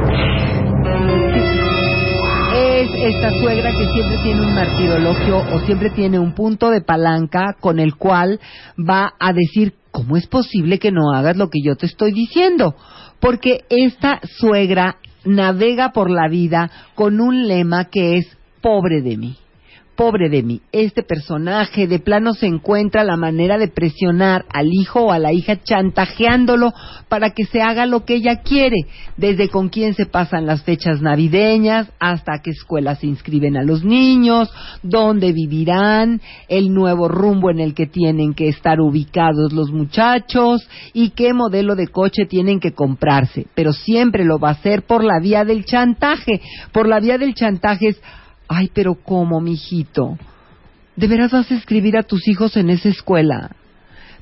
Es 3.07 3.15
esta 3.15 3.31
suegra 3.39 3.71
que 3.73 3.87
siempre 3.93 4.17
tiene 4.23 4.41
un 4.41 4.55
martirologio 4.55 5.37
o 5.37 5.61
siempre 5.67 5.91
tiene 5.91 6.19
un 6.19 6.33
punto 6.33 6.71
de 6.71 6.81
palanca 6.81 7.55
con 7.61 7.79
el 7.79 7.97
cual 7.97 8.41
va 8.79 9.13
a 9.21 9.33
decir, 9.35 9.75
¿cómo 9.91 10.17
es 10.17 10.27
posible 10.27 10.79
que 10.79 10.91
no 10.91 11.13
hagas 11.13 11.37
lo 11.37 11.51
que 11.51 11.61
yo 11.63 11.77
te 11.77 11.85
estoy 11.85 12.13
diciendo? 12.13 12.75
Porque 13.21 13.65
esta 13.69 14.21
suegra 14.39 14.97
navega 15.25 15.93
por 15.93 16.11
la 16.11 16.29
vida 16.29 16.71
con 16.95 17.21
un 17.21 17.47
lema 17.47 17.87
que 17.87 18.17
es 18.17 18.39
pobre 18.63 19.03
de 19.03 19.17
mí. 19.19 19.37
Pobre 19.97 20.29
de 20.29 20.43
mí, 20.43 20.61
este 20.73 21.05
personaje 21.05 21.87
de 21.87 22.01
plano 22.01 22.35
se 22.35 22.47
encuentra 22.47 23.05
la 23.05 23.17
manera 23.17 23.59
de 23.59 23.69
presionar 23.69 24.45
al 24.53 24.73
hijo 24.73 25.03
o 25.05 25.13
a 25.13 25.21
la 25.21 25.33
hija 25.33 25.63
chantajeándolo 25.63 26.73
para 27.09 27.31
que 27.31 27.45
se 27.45 27.63
haga 27.63 27.87
lo 27.87 28.05
que 28.05 28.17
ella 28.17 28.43
quiere, 28.43 28.77
desde 29.17 29.49
con 29.49 29.69
quién 29.69 29.95
se 29.95 30.07
pasan 30.07 30.47
las 30.47 30.65
fechas 30.65 31.01
navideñas 31.01 31.93
hasta 32.01 32.41
qué 32.43 32.51
escuela 32.51 32.97
se 32.97 33.07
inscriben 33.07 33.57
a 33.57 33.63
los 33.63 33.85
niños, 33.85 34.53
dónde 34.83 35.33
vivirán, 35.33 36.21
el 36.49 36.75
nuevo 36.75 37.07
rumbo 37.07 37.51
en 37.51 37.61
el 37.61 37.73
que 37.73 37.87
tienen 37.87 38.35
que 38.35 38.49
estar 38.49 38.81
ubicados 38.81 39.53
los 39.53 39.71
muchachos 39.71 40.69
y 40.93 41.11
qué 41.11 41.35
modelo 41.35 41.77
de 41.77 41.87
coche 41.87 42.27
tienen 42.27 42.59
que 42.59 42.73
comprarse, 42.73 43.47
pero 43.55 43.73
siempre 43.73 44.25
lo 44.25 44.41
va 44.41 44.49
a 44.49 44.53
hacer 44.53 44.83
por 44.83 45.05
la 45.05 45.21
vía 45.21 45.45
del 45.45 45.65
chantaje, 45.65 46.41
por 46.73 46.89
la 46.89 46.99
vía 46.99 47.17
del 47.17 47.35
chantaje 47.35 47.91
es 47.91 48.01
Ay, 48.49 48.71
pero 48.75 48.95
¿cómo, 48.95 49.41
mijito? 49.41 50.19
¿De 50.97 51.09
veras 51.09 51.33
vas 51.33 51.51
a 51.51 51.57
escribir 51.57 51.97
a 51.97 52.03
tus 52.03 52.29
hijos 52.29 52.57
en 52.57 52.71
esa 52.71 52.89
escuela? 52.89 53.51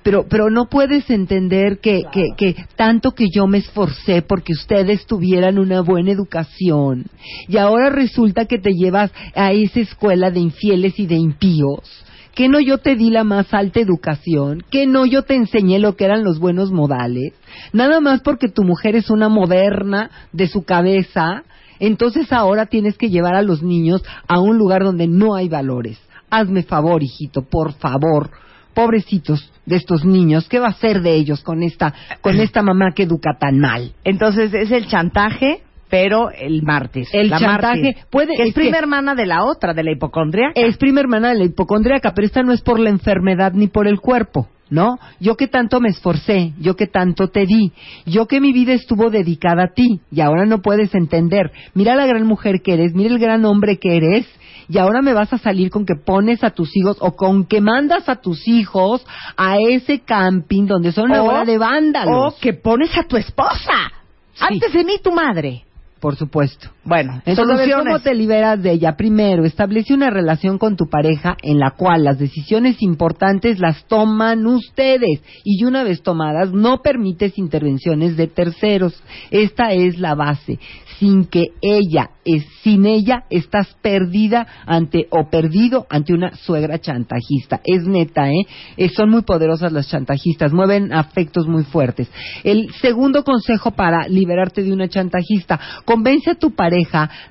Pero, 0.03 0.27
pero 0.29 0.51
no 0.51 0.67
puedes 0.67 1.09
entender 1.11 1.79
que, 1.79 2.03
que, 2.13 2.31
que 2.37 2.57
tanto 2.77 3.13
que 3.13 3.27
yo 3.33 3.47
me 3.47 3.59
esforcé 3.59 4.23
porque 4.23 4.53
ustedes 4.53 5.07
tuvieran 5.07 5.59
una 5.59 5.81
buena 5.81 6.11
educación 6.11 7.07
y 7.47 7.57
ahora 7.57 7.89
resulta 7.91 8.47
que 8.47 8.59
te 8.59 8.73
llevas 8.73 9.13
a 9.35 9.53
esa 9.53 9.81
escuela 9.81 10.31
de 10.31 10.41
infieles 10.41 10.99
y 10.99 11.07
de 11.07 11.15
impíos. 11.15 12.05
Que 12.35 12.49
no 12.49 12.61
yo 12.61 12.79
te 12.79 12.97
di 12.97 13.11
la 13.11 13.25
más 13.25 13.53
alta 13.53 13.79
educación, 13.79 14.65
que 14.71 14.87
no 14.87 15.05
yo 15.05 15.23
te 15.23 15.35
enseñé 15.35 15.79
lo 15.79 15.97
que 15.97 16.07
eran 16.07 16.25
los 16.25 16.39
buenos 16.39 16.73
modales, 16.73 17.35
nada 17.75 18.01
más 18.01 18.23
porque 18.23 18.49
tu 18.49 18.63
mujer 18.65 18.97
es 18.97 19.11
una 19.11 19.29
moderna 19.29 20.11
de 20.33 20.49
su 20.49 20.63
cabeza, 20.63 21.45
entonces 21.81 22.33
ahora 22.33 22.67
tienes 22.67 22.97
que 22.97 23.11
llevar 23.11 23.35
a 23.35 23.43
los 23.43 23.63
niños 23.63 24.03
a 24.29 24.41
un 24.41 24.59
lugar 24.59 24.83
donde 24.85 25.07
no 25.09 25.35
hay 25.35 25.49
valores. 25.49 26.01
Hazme 26.31 26.63
favor, 26.63 27.03
hijito, 27.03 27.43
por 27.43 27.73
favor. 27.75 28.31
Pobrecitos 28.75 29.53
de 29.67 29.77
estos 29.77 30.05
niños, 30.05 30.49
¿qué 30.49 30.59
va 30.59 30.69
a 30.69 30.71
hacer 30.71 31.03
de 31.03 31.15
ellos 31.15 31.43
con 31.43 31.63
esta 31.63 31.93
con 32.23 32.41
esta 32.41 32.63
mamá 32.63 32.93
que 32.95 33.03
educa 33.03 33.37
tan 33.39 33.59
mal? 33.59 33.93
Entonces 34.03 34.55
es 34.55 34.71
el 34.71 34.87
chantaje, 34.87 35.61
pero 35.91 36.31
el 36.31 36.63
mártir. 36.63 37.07
El 37.13 37.29
la 37.29 37.39
chantaje 37.39 37.97
puede- 38.11 38.35
que 38.35 38.45
es 38.45 38.49
es 38.49 38.55
que- 38.55 38.61
prima 38.63 38.79
hermana 38.79 39.15
de 39.15 39.27
la 39.27 39.45
otra, 39.45 39.75
de 39.75 39.85
la 39.85 39.93
hipocondria. 39.93 40.53
Es 40.55 40.79
prima 40.79 41.01
hermana 41.01 41.29
de 41.35 41.39
la 41.41 41.45
hipocondríaca, 41.45 42.15
pero 42.15 42.27
esta 42.27 42.43
no 42.43 42.53
es 42.53 42.63
por 42.63 42.81
la 42.81 42.89
enfermedad 42.89 43.53
ni 43.53 43.67
por 43.67 43.87
el 43.87 44.01
cuerpo, 44.01 44.49
¿no? 44.73 44.99
Yo 45.21 45.37
que 45.37 45.49
tanto 45.49 45.81
me 45.81 45.91
esforcé, 45.91 46.55
yo 46.59 46.77
que 46.77 46.87
tanto 46.87 47.29
te 47.29 47.45
di, 47.45 47.73
yo 48.07 48.27
que 48.27 48.41
mi 48.41 48.53
vida 48.53 48.73
estuvo 48.73 49.11
dedicada 49.11 49.65
a 49.65 49.75
ti 49.75 50.01
y 50.11 50.23
ahora 50.23 50.47
no 50.47 50.63
puedes 50.63 50.95
entender. 50.95 51.53
Mira 51.75 51.95
la 51.95 52.07
gran 52.07 52.27
mujer 52.27 52.63
que 52.63 52.73
eres, 52.73 52.95
mira 52.95 53.11
el 53.11 53.19
gran 53.19 53.45
hombre 53.45 53.79
que 53.79 53.95
eres 53.97 54.27
y 54.71 54.79
ahora 54.79 55.03
me 55.03 55.13
vas 55.13 55.31
a 55.33 55.39
salir 55.39 55.69
con 55.71 55.85
que 55.85 55.95
pones 55.95 56.43
a 56.43 56.51
tus 56.51 56.75
hijos 56.75 56.97
o 57.01 57.15
con 57.15 57.45
que 57.45 57.61
mandas 57.61 58.09
a 58.09 58.17
tus 58.17 58.49
hijos 58.49 59.05
a 59.37 59.57
ese 59.59 60.01
camping 60.01 60.65
donde 60.67 60.91
son 60.93 61.11
una 61.11 61.23
O- 61.23 61.27
bola 61.27 61.45
de 61.45 61.59
vándalos. 61.59 62.35
O 62.35 62.41
que 62.41 62.55
pones 62.55 62.97
a 62.97 63.03
tu 63.03 63.19
esposa. 63.19 63.93
Sí. 64.33 64.45
Antes 64.49 64.73
de 64.73 64.85
mí, 64.85 64.95
tu 65.05 65.13
madre. 65.13 65.65
Por 66.01 66.17
supuesto. 66.17 66.71
Bueno, 66.85 67.23
Entonces. 67.25 67.73
¿cómo 67.77 68.01
te 68.01 68.13
liberas 68.13 68.61
de 68.61 68.73
ella? 68.73 68.97
Primero, 68.97 69.45
establece 69.45 69.95
una 69.95 70.11
relación 70.11 70.59
con 70.59 70.77
tu 70.77 70.89
pareja 70.89 71.37
en 71.41 71.61
la 71.61 71.71
cual 71.71 72.03
las 72.03 72.19
decisiones 72.19 72.83
importantes 72.83 73.61
las 73.61 73.85
toman 73.87 74.45
ustedes 74.47 75.23
y 75.45 75.65
una 75.65 75.85
vez 75.85 76.03
tomadas 76.03 76.53
no 76.53 76.83
permites 76.83 77.39
intervenciones 77.39 78.17
de 78.17 78.27
terceros. 78.27 79.01
Esta 79.31 79.73
es 79.73 79.99
la 80.01 80.17
base. 80.17 80.59
Sin 80.99 81.25
que 81.27 81.49
ella, 81.61 82.11
es, 82.25 82.45
sin 82.63 82.87
ella 82.87 83.25
estás 83.31 83.75
perdida 83.81 84.47
ante 84.67 85.07
o 85.11 85.29
perdido 85.31 85.87
ante 85.89 86.15
una 86.15 86.35
suegra 86.37 86.79
chantajista. 86.79 87.61
Es 87.65 87.87
neta, 87.87 88.29
¿eh? 88.29 88.47
Eh, 88.77 88.89
Son 88.89 89.11
muy 89.11 89.23
poderosas 89.23 89.73
las 89.73 89.89
chantajistas, 89.89 90.53
mueven 90.53 90.93
afectos 90.93 91.47
muy 91.47 91.65
fuertes. 91.65 92.11
El 92.45 92.73
segundo 92.81 93.25
consejo 93.25 93.73
para 93.73 94.07
liberarte 94.09 94.63
de 94.63 94.73
una 94.73 94.89
chantajista, 94.89 95.59
convence 95.85 96.31
a 96.31 96.35
tu 96.35 96.53
pareja 96.55 96.72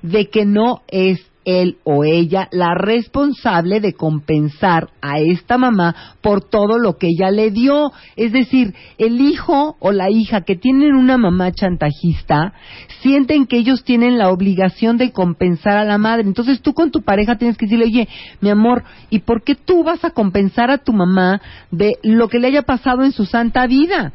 de 0.01 0.30
que 0.30 0.45
no 0.45 0.82
es 0.88 1.19
él 1.43 1.77
o 1.84 2.04
ella 2.04 2.47
la 2.51 2.75
responsable 2.75 3.80
de 3.80 3.93
compensar 3.93 4.89
a 5.01 5.19
esta 5.19 5.58
mamá 5.58 5.95
por 6.21 6.41
todo 6.41 6.77
lo 6.77 6.97
que 6.97 7.08
ella 7.08 7.32
le 7.32 7.49
dio. 7.51 7.91
Es 8.15 8.32
decir, 8.32 8.75
el 8.97 9.19
hijo 9.21 9.75
o 9.80 9.91
la 9.91 10.10
hija 10.12 10.41
que 10.41 10.56
tienen 10.56 10.93
una 10.95 11.17
mamá 11.17 11.51
chantajista 11.51 12.54
sienten 13.01 13.47
que 13.47 13.58
ellos 13.58 13.84
tienen 13.84 14.17
la 14.17 14.30
obligación 14.30 14.97
de 14.97 15.12
compensar 15.12 15.77
a 15.77 15.86
la 15.86 15.97
madre. 15.97 16.27
Entonces 16.27 16.62
tú 16.62 16.73
con 16.73 16.91
tu 16.91 17.01
pareja 17.01 17.38
tienes 17.38 17.58
que 17.58 17.65
decirle, 17.65 17.86
oye, 17.86 18.08
mi 18.39 18.49
amor, 18.49 18.84
¿y 19.10 19.19
por 19.19 19.43
qué 19.43 19.56
tú 19.56 19.84
vas 19.84 20.04
a 20.06 20.12
compensar 20.12 20.69
a 20.69 20.77
tu 20.77 20.93
mamá 20.93 21.41
de 21.71 21.93
lo 22.04 22.27
que 22.27 22.39
le 22.39 22.47
haya 22.47 22.62
pasado 22.62 23.04
en 23.04 23.12
su 23.12 23.25
santa 23.25 23.65
vida? 23.65 24.13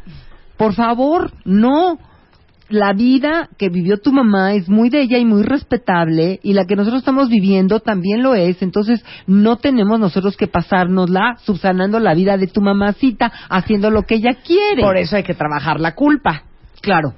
Por 0.57 0.75
favor, 0.75 1.33
no 1.45 1.99
la 2.69 2.93
vida 2.93 3.49
que 3.59 3.69
vivió 3.69 3.99
tu 3.99 4.13
mamá 4.13 4.55
es 4.55 4.69
muy 4.69 4.91
de 4.91 5.03
ella 5.03 5.19
y 5.19 5.25
muy 5.25 5.43
respetable 5.43 6.41
y 6.43 6.53
la 6.53 6.67
que 6.67 6.77
nosotros 6.77 7.03
estamos 7.03 7.29
viviendo 7.29 7.81
también 7.81 8.23
lo 8.23 8.35
es. 8.35 8.63
Entonces 8.63 9.05
no 9.27 9.57
tenemos 9.57 10.01
nosotros 10.01 10.37
que 10.37 10.49
pasárnosla 10.49 11.37
subsanando 11.45 12.01
la 12.01 12.15
vida 12.15 12.37
de 12.37 12.47
tu 12.47 12.61
mamacita 12.61 13.33
haciendo 13.49 13.91
lo 13.91 14.03
que 14.03 14.17
ella 14.17 14.37
quiere. 14.45 14.83
Por 14.83 14.97
eso 14.97 15.17
hay 15.17 15.23
que 15.23 15.35
trabajar 15.35 15.81
la 15.81 15.95
culpa. 15.95 16.43
Claro. 16.81 17.15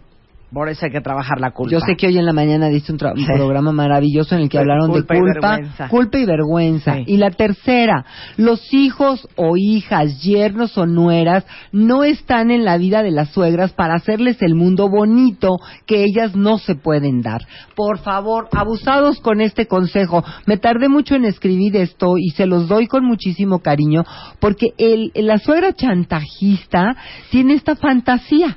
Por 0.52 0.70
eso 0.70 0.86
hay 0.86 0.92
que 0.92 1.02
trabajar 1.02 1.40
la 1.40 1.50
culpa. 1.50 1.72
Yo 1.72 1.80
sé 1.80 1.94
que 1.96 2.06
hoy 2.06 2.16
en 2.16 2.24
la 2.24 2.32
mañana 2.32 2.68
diste 2.68 2.90
un, 2.90 2.98
tra- 2.98 3.12
un 3.12 3.18
Sí. 3.20 3.26
programa 3.34 3.70
maravilloso 3.72 4.34
en 4.34 4.40
el 4.42 4.48
que 4.48 4.58
hablaron 4.58 4.90
culpa 4.90 5.14
y 5.14 5.18
de 5.18 5.22
culpa, 5.32 5.50
vergüenza. 5.56 5.88
culpa 5.88 6.18
y 6.18 6.24
vergüenza. 6.24 6.94
Sí. 6.94 7.04
Y 7.06 7.16
la 7.18 7.30
tercera, 7.30 8.06
los 8.38 8.72
hijos 8.72 9.28
o 9.36 9.56
hijas, 9.58 10.22
yernos 10.22 10.78
o 10.78 10.86
nueras, 10.86 11.44
no 11.70 12.02
están 12.02 12.50
en 12.50 12.64
la 12.64 12.78
vida 12.78 13.02
de 13.02 13.10
las 13.10 13.28
suegras 13.30 13.72
para 13.74 13.94
hacerles 13.94 14.40
el 14.40 14.54
mundo 14.54 14.88
bonito 14.88 15.56
que 15.86 16.02
ellas 16.04 16.34
no 16.34 16.56
se 16.58 16.74
pueden 16.76 17.20
dar. 17.20 17.42
Por 17.74 17.98
favor, 17.98 18.48
abusados 18.52 19.20
con 19.20 19.42
este 19.42 19.66
consejo. 19.66 20.24
Me 20.46 20.56
tardé 20.56 20.88
mucho 20.88 21.14
en 21.14 21.26
escribir 21.26 21.76
esto 21.76 22.16
y 22.16 22.30
se 22.30 22.46
los 22.46 22.68
doy 22.68 22.86
con 22.86 23.04
muchísimo 23.04 23.58
cariño 23.58 24.04
porque 24.40 24.68
el, 24.78 25.12
la 25.14 25.36
suegra 25.38 25.74
chantajista 25.74 26.96
tiene 27.30 27.54
esta 27.54 27.76
fantasía 27.76 28.56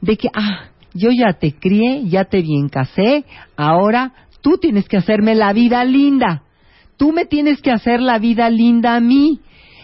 de 0.00 0.16
que, 0.16 0.28
ah, 0.34 0.70
yo 0.98 1.10
ya 1.10 1.32
te 1.34 1.54
crié, 1.54 2.04
ya 2.08 2.24
te 2.24 2.42
bien 2.42 2.68
casé, 2.68 3.24
ahora 3.56 4.12
tú 4.40 4.58
tienes 4.58 4.88
que 4.88 4.96
hacerme 4.96 5.34
la 5.34 5.52
vida 5.52 5.84
linda. 5.84 6.42
Tú 6.96 7.12
me 7.12 7.24
tienes 7.24 7.62
que 7.62 7.70
hacer 7.70 8.00
la 8.00 8.18
vida 8.18 8.50
linda 8.50 8.96
a 8.96 9.00
mí. 9.00 9.40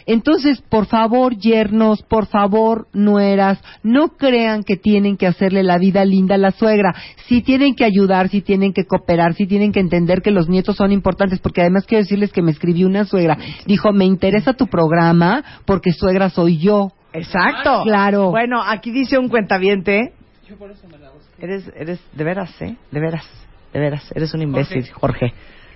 Entonces, 0.06 0.60
por 0.68 0.86
favor, 0.86 1.36
yernos, 1.36 2.02
por 2.02 2.26
favor, 2.26 2.88
nueras, 2.92 3.62
no 3.82 4.08
crean 4.08 4.62
que 4.62 4.76
tienen 4.76 5.16
que 5.16 5.26
hacerle 5.26 5.62
la 5.62 5.78
vida 5.78 6.04
linda 6.04 6.34
a 6.34 6.38
la 6.38 6.50
suegra. 6.50 6.94
Sí 7.26 7.40
tienen 7.40 7.74
que 7.74 7.84
ayudar, 7.84 8.28
sí 8.28 8.42
tienen 8.42 8.72
que 8.72 8.84
cooperar, 8.84 9.34
sí 9.34 9.46
tienen 9.46 9.72
que 9.72 9.80
entender 9.80 10.20
que 10.20 10.30
los 10.30 10.48
nietos 10.48 10.76
son 10.76 10.92
importantes, 10.92 11.38
porque 11.38 11.62
además 11.62 11.86
quiero 11.86 12.02
decirles 12.02 12.32
que 12.32 12.42
me 12.42 12.50
escribió 12.50 12.86
una 12.86 13.04
suegra. 13.06 13.38
Dijo, 13.66 13.92
me 13.92 14.04
interesa 14.04 14.52
tu 14.52 14.66
programa 14.66 15.42
porque 15.64 15.92
suegra 15.92 16.28
soy 16.28 16.58
yo. 16.58 16.90
Exacto. 17.14 17.84
Claro. 17.84 18.30
Bueno, 18.30 18.60
aquí 18.62 18.90
dice 18.90 19.18
un 19.18 19.28
cuentaviente. 19.28 20.12
Yo 20.48 20.56
por 20.56 20.70
eso 20.70 20.86
me 20.88 20.98
la 20.98 21.10
Eres, 21.38 21.70
eres, 21.74 22.00
de 22.12 22.24
veras, 22.24 22.60
¿eh? 22.60 22.76
De 22.90 23.00
veras, 23.00 23.26
de 23.72 23.80
veras. 23.80 24.12
Eres 24.14 24.34
un 24.34 24.42
imbécil, 24.42 24.90
Jorge. 24.92 25.32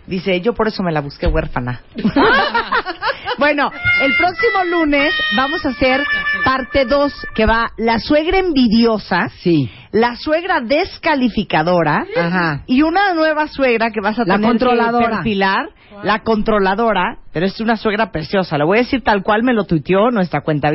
Dice, 0.07 0.41
yo 0.41 0.55
por 0.55 0.69
eso 0.69 0.83
me 0.83 0.93
la 0.93 1.01
busqué 1.01 1.27
huérfana. 1.27 1.83
bueno, 3.39 3.71
el 4.03 4.15
próximo 4.17 4.65
lunes 4.65 5.15
vamos 5.37 5.65
a 5.65 5.71
hacer 5.71 6.03
parte 6.45 6.85
2, 6.85 7.13
que 7.35 7.47
va 7.47 7.71
la 7.77 7.99
suegra 7.99 8.39
envidiosa, 8.39 9.29
Sí. 9.41 9.71
la 9.93 10.17
suegra 10.17 10.61
descalificadora 10.61 12.07
Ajá. 12.17 12.63
y 12.67 12.83
una 12.83 13.15
nueva 13.15 13.47
suegra 13.49 13.91
que 13.91 14.01
vas 14.01 14.19
a 14.19 14.25
La 14.25 14.35
tener 14.35 14.51
controladora. 14.51 15.07
que 15.07 15.15
perfilar, 15.17 15.69
la 16.03 16.21
controladora, 16.21 17.19
pero 17.33 17.47
es 17.47 17.61
una 17.61 17.77
suegra 17.77 18.11
preciosa. 18.11 18.57
Le 18.59 18.65
voy 18.65 18.79
a 18.79 18.83
decir 18.83 19.03
tal 19.03 19.23
cual 19.23 19.43
me 19.43 19.53
lo 19.53 19.65
tuiteó 19.65 20.11
nuestra 20.11 20.43
cuenta 20.43 20.71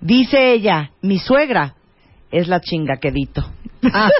Dice 0.00 0.52
ella, 0.52 0.90
mi 1.02 1.18
suegra 1.18 1.74
es 2.30 2.48
la 2.48 2.60
chinga 2.60 2.98
quedito. 2.98 3.59
Ah, 3.92 4.10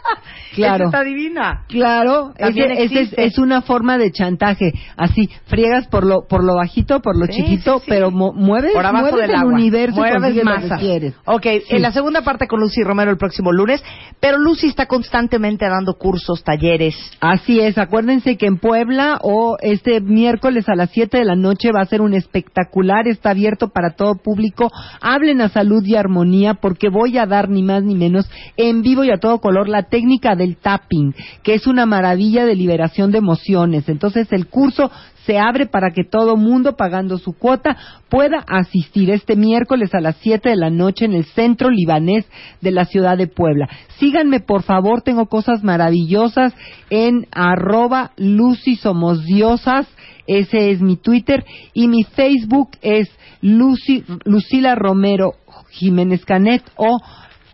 claro. 0.54 0.86
Está 0.86 1.02
divina. 1.02 1.64
Claro, 1.68 2.32
es, 2.36 3.38
una 3.38 3.62
forma 3.62 3.98
de 3.98 4.10
chantaje. 4.12 4.72
Así, 4.96 5.28
friegas 5.46 5.86
por 5.88 6.04
lo 6.04 6.26
por 6.28 6.44
lo 6.44 6.54
bajito, 6.56 7.00
por 7.00 7.16
lo 7.18 7.26
Sí, 7.26 7.32
chiquito, 7.42 7.78
sí, 7.78 7.84
sí. 7.84 7.90
pero 7.90 8.10
mueves, 8.10 8.72
Por 8.72 8.84
abajo 8.84 9.02
mueves 9.06 9.20
del 9.20 9.30
el 9.30 9.36
agua. 9.36 9.52
universo 9.54 9.96
Mueves 9.96 10.36
lo 10.36 10.44
masa. 10.44 10.76
que 10.76 10.80
quieres. 10.82 11.14
Ok, 11.24 11.46
en 11.68 11.82
la 11.82 11.92
segunda 11.92 12.22
parte 12.22 12.46
con 12.46 12.60
Lucy 12.60 12.82
Romero 12.82 13.10
el 13.10 13.16
próximo 13.16 13.52
lunes, 13.52 13.82
pero 14.20 14.38
Lucy 14.38 14.68
está 14.68 14.86
constantemente 14.86 15.66
dando 15.66 15.94
cursos, 15.94 16.42
talleres. 16.44 16.94
Así 17.20 17.60
es, 17.60 17.78
acuérdense 17.78 18.36
que 18.36 18.46
en 18.46 18.58
Puebla 18.58 19.18
o 19.22 19.56
este 19.60 20.00
miércoles 20.00 20.68
a 20.68 20.74
las 20.74 20.90
7 20.90 21.18
de 21.18 21.24
la 21.24 21.36
noche 21.36 21.70
va 21.72 21.80
a 21.82 21.86
ser 21.86 22.00
un 22.00 22.14
espectacular, 22.14 23.08
está 23.08 23.30
abierto 23.30 23.68
para 23.68 23.90
todo 23.96 24.14
público. 24.16 24.70
Hablen 25.00 25.40
a 25.40 25.48
salud 25.48 25.82
y 25.84 25.96
armonía 25.96 26.54
porque 26.54 26.88
voy 26.88 27.18
a 27.18 27.26
dar 27.26 27.48
ni 27.48 27.62
más 27.62 27.82
ni 27.82 27.94
menos 27.94 28.28
en 28.56 28.82
vivo 28.82 29.04
y 29.06 29.10
a 29.10 29.18
todo 29.18 29.40
color 29.40 29.68
la 29.68 29.84
técnica 29.84 30.36
del 30.36 30.56
tapping, 30.56 31.14
que 31.42 31.54
es 31.54 31.66
una 31.66 31.86
maravilla 31.86 32.44
de 32.44 32.54
liberación 32.54 33.10
de 33.10 33.18
emociones. 33.18 33.88
Entonces 33.88 34.32
el 34.32 34.46
curso 34.46 34.90
se 35.26 35.38
abre 35.38 35.66
para 35.66 35.90
que 35.90 36.04
todo 36.04 36.36
mundo 36.36 36.76
pagando 36.76 37.18
su 37.18 37.32
cuota 37.32 37.76
pueda 38.08 38.44
asistir 38.46 39.10
este 39.10 39.34
miércoles 39.34 39.92
a 39.92 40.00
las 40.00 40.16
7 40.20 40.48
de 40.48 40.56
la 40.56 40.70
noche 40.70 41.04
en 41.04 41.12
el 41.12 41.24
centro 41.24 41.68
libanés 41.68 42.24
de 42.60 42.70
la 42.70 42.84
ciudad 42.84 43.18
de 43.18 43.26
Puebla. 43.26 43.68
Síganme 43.98 44.40
por 44.40 44.62
favor, 44.62 45.02
tengo 45.02 45.26
cosas 45.26 45.64
maravillosas 45.64 46.54
en 46.90 47.26
arroba 47.32 48.12
Lucy 48.16 48.76
Somos 48.76 49.24
Diosas, 49.24 49.88
ese 50.28 50.70
es 50.70 50.80
mi 50.80 50.96
Twitter 50.96 51.44
y 51.74 51.88
mi 51.88 52.04
Facebook 52.04 52.70
es 52.80 53.08
Lucila 53.40 54.74
Romero 54.74 55.34
Jiménez 55.70 56.24
Canet 56.24 56.62
o 56.76 56.98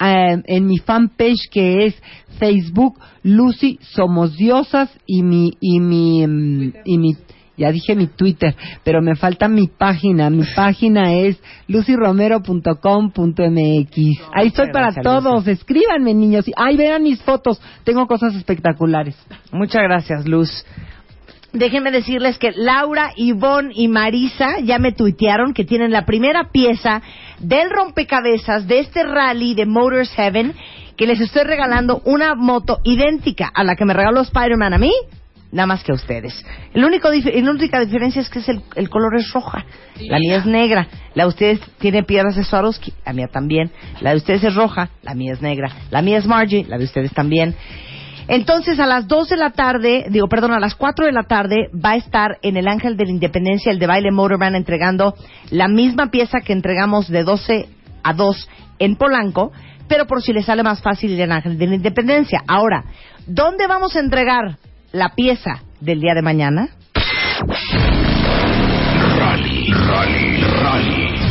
eh, 0.03 0.43
en 0.47 0.67
mi 0.67 0.79
fanpage 0.79 1.49
que 1.51 1.87
es 1.87 2.03
Facebook 2.39 2.99
Lucy 3.23 3.79
Somos 3.83 4.37
Diosas 4.37 4.91
y 5.07 5.23
mi 5.23 5.53
y 5.61 5.81
mi 5.81 6.27
mm, 6.27 6.73
y 6.85 6.99
mi 6.99 7.17
ya 7.57 7.71
dije 7.71 7.95
mi 7.95 8.07
Twitter, 8.07 8.57
pero 8.83 9.03
me 9.03 9.15
falta 9.15 9.47
mi 9.47 9.69
página. 9.69 10.31
Mi 10.31 10.43
página 10.57 11.13
es 11.13 11.39
lucyromero.com.mx. 11.69 13.97
Ahí 14.35 14.49
estoy 14.49 14.73
para 14.73 14.87
gracias, 14.87 15.05
todos. 15.05 15.47
Escríbanme, 15.47 16.15
niños. 16.15 16.47
Ay, 16.57 16.77
vean 16.77 17.03
mis 17.03 17.23
fotos. 17.23 17.61
Tengo 17.85 18.07
cosas 18.07 18.35
espectaculares. 18.35 19.17
Muchas 19.53 19.83
gracias, 19.83 20.27
Luz. 20.27 20.65
Déjenme 21.53 21.91
decirles 21.91 22.39
que 22.39 22.53
Laura, 22.53 23.13
Ivonne 23.15 23.73
y 23.75 23.87
Marisa 23.89 24.61
ya 24.61 24.79
me 24.79 24.93
tuitearon 24.93 25.53
que 25.53 25.65
tienen 25.65 25.91
la 25.91 26.07
primera 26.07 26.51
pieza 26.51 27.03
del 27.41 27.69
rompecabezas 27.69 28.67
de 28.67 28.81
este 28.81 29.03
rally 29.03 29.55
de 29.55 29.67
Motors 29.67 30.11
Heaven, 30.15 30.55
que 30.97 31.07
les 31.07 31.21
estoy 31.21 31.43
regalando 31.45 32.01
una 32.07 32.35
moto 32.35 32.81
idéntica 32.85 33.51
a 33.55 33.65
la 33.65 33.77
que 33.77 33.85
me 33.85 33.93
regaló 33.93 34.23
Spider-Man 34.23 34.73
a 34.73 34.79
mí, 34.79 34.93
nada 35.51 35.67
más 35.67 35.85
que 35.85 35.93
a 35.93 35.95
ustedes. 35.95 36.43
El 36.73 36.85
único 36.87 37.11
la 37.11 37.51
única 37.51 37.81
diferencia 37.81 38.23
es 38.23 38.31
que 38.31 38.39
es 38.39 38.49
el, 38.49 38.63
el 38.75 38.89
color 38.89 39.15
es 39.17 39.31
roja, 39.33 39.67
la 40.01 40.19
mía 40.19 40.39
es 40.39 40.47
negra, 40.47 40.89
la 41.15 41.25
de 41.25 41.29
ustedes 41.29 41.61
tiene 41.79 42.03
piedras 42.03 42.35
de 42.35 42.45
Swarovski, 42.45 42.95
la 43.05 43.13
mía 43.13 43.29
también, 43.31 43.71
la 44.01 44.13
de 44.13 44.17
ustedes 44.17 44.43
es 44.43 44.55
roja, 44.55 44.89
la 45.03 45.15
mía 45.15 45.35
es 45.35 45.43
negra, 45.43 45.71
la 45.91 46.01
mía 46.01 46.17
es 46.17 46.27
Margie, 46.27 46.65
la 46.67 46.79
de 46.79 46.85
ustedes 46.85 47.13
también. 47.13 47.55
Entonces, 48.29 48.79
a 48.79 48.87
las 48.87 49.09
2 49.09 49.29
de 49.29 49.37
la 49.37 49.51
tarde, 49.51 50.07
digo, 50.09 50.29
perdón, 50.29 50.53
a 50.53 50.61
las 50.61 50.75
4 50.75 51.07
de 51.07 51.13
la 51.13 51.25
tarde 51.25 51.69
va 51.73 51.91
a 51.91 51.97
estar 51.97 52.39
en 52.43 52.57
el 52.57 52.69
Ángel 52.69 52.97
de 52.97 53.05
la 53.05 53.11
Independencia 53.11 53.73
el 53.73 53.79
de 53.79 53.87
Baile 53.87 54.11
Motorman 54.11 54.55
entregando 54.55 55.15
la 55.51 55.69
misma 55.69 56.11
pieza 56.11 56.41
que 56.41 56.53
entregamos 56.53 57.09
de 57.09 57.25
12 57.25 57.69
a 58.03 58.13
2 58.13 58.49
en 58.79 58.97
Polanco, 58.97 59.53
pero 59.89 60.07
por 60.07 60.23
si 60.23 60.33
le 60.33 60.43
sale 60.43 60.63
más 60.63 60.81
fácil 60.81 61.21
al 61.21 61.33
Ángel 61.33 61.59
de 61.59 61.67
la 61.67 61.75
Independencia. 61.75 62.43
Ahora, 62.47 62.85
¿dónde 63.27 63.67
vamos 63.67 63.97
a 63.97 64.01
entregar 64.01 64.59
la 64.93 65.11
pieza 65.11 65.63
del 65.81 66.01
día 66.01 66.15
de 66.15 66.23
mañana? 66.23 66.69
Rally, 69.19 69.73
rally, 69.73 70.41
rally. 70.63 71.22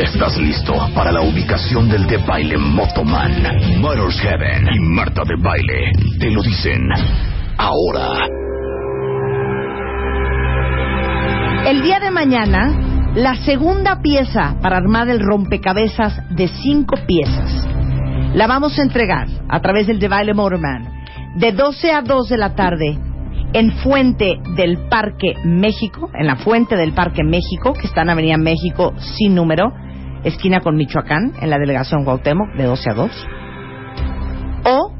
¿Estás 0.00 0.38
listo 0.38 0.72
para 0.94 1.12
la 1.12 1.20
ubicación 1.20 1.86
del 1.90 2.06
de 2.06 2.16
baile 2.16 2.56
Motoman, 2.56 3.32
Motors 3.82 4.18
Heaven 4.22 4.66
y 4.74 4.80
Marta 4.80 5.22
de 5.26 5.34
Baile? 5.36 5.92
Te 6.18 6.30
lo 6.30 6.40
dicen 6.40 6.88
ahora. 7.58 8.26
El 11.66 11.82
día 11.82 12.00
de 12.00 12.10
mañana, 12.10 13.12
la 13.14 13.34
segunda 13.44 14.00
pieza 14.00 14.56
para 14.62 14.78
armar 14.78 15.10
el 15.10 15.20
rompecabezas 15.20 16.18
de 16.30 16.48
cinco 16.48 16.96
piezas 17.06 17.68
la 18.32 18.46
vamos 18.46 18.78
a 18.78 18.82
entregar 18.82 19.28
a 19.50 19.60
través 19.60 19.86
del 19.86 19.98
The 19.98 20.08
Baile 20.08 20.32
Motorman 20.32 20.88
de 21.36 21.52
12 21.52 21.92
a 21.92 22.00
2 22.00 22.28
de 22.30 22.38
la 22.38 22.54
tarde 22.54 22.98
en 23.52 23.72
Fuente 23.72 24.38
del 24.56 24.88
Parque 24.88 25.34
México, 25.44 26.10
en 26.14 26.26
la 26.26 26.36
Fuente 26.36 26.74
del 26.74 26.94
Parque 26.94 27.22
México, 27.22 27.74
que 27.74 27.86
está 27.86 28.00
en 28.00 28.10
Avenida 28.10 28.38
México 28.38 28.94
sin 29.18 29.34
número, 29.34 29.74
esquina 30.24 30.60
con 30.60 30.76
Michoacán, 30.76 31.32
en 31.40 31.50
la 31.50 31.58
delegación 31.58 32.04
Cuauhtémoc, 32.04 32.54
de 32.56 32.64
12 32.64 32.90
a 32.90 32.94
2. 32.94 33.26
O 34.64 34.92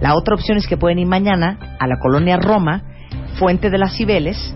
la 0.00 0.14
otra 0.14 0.34
opción 0.34 0.58
es 0.58 0.66
que 0.66 0.76
pueden 0.76 0.98
ir 0.98 1.06
mañana 1.06 1.76
a 1.78 1.86
la 1.86 1.98
colonia 1.98 2.36
Roma, 2.36 2.82
Fuente 3.38 3.70
de 3.70 3.78
las 3.78 3.96
Cibeles, 3.96 4.54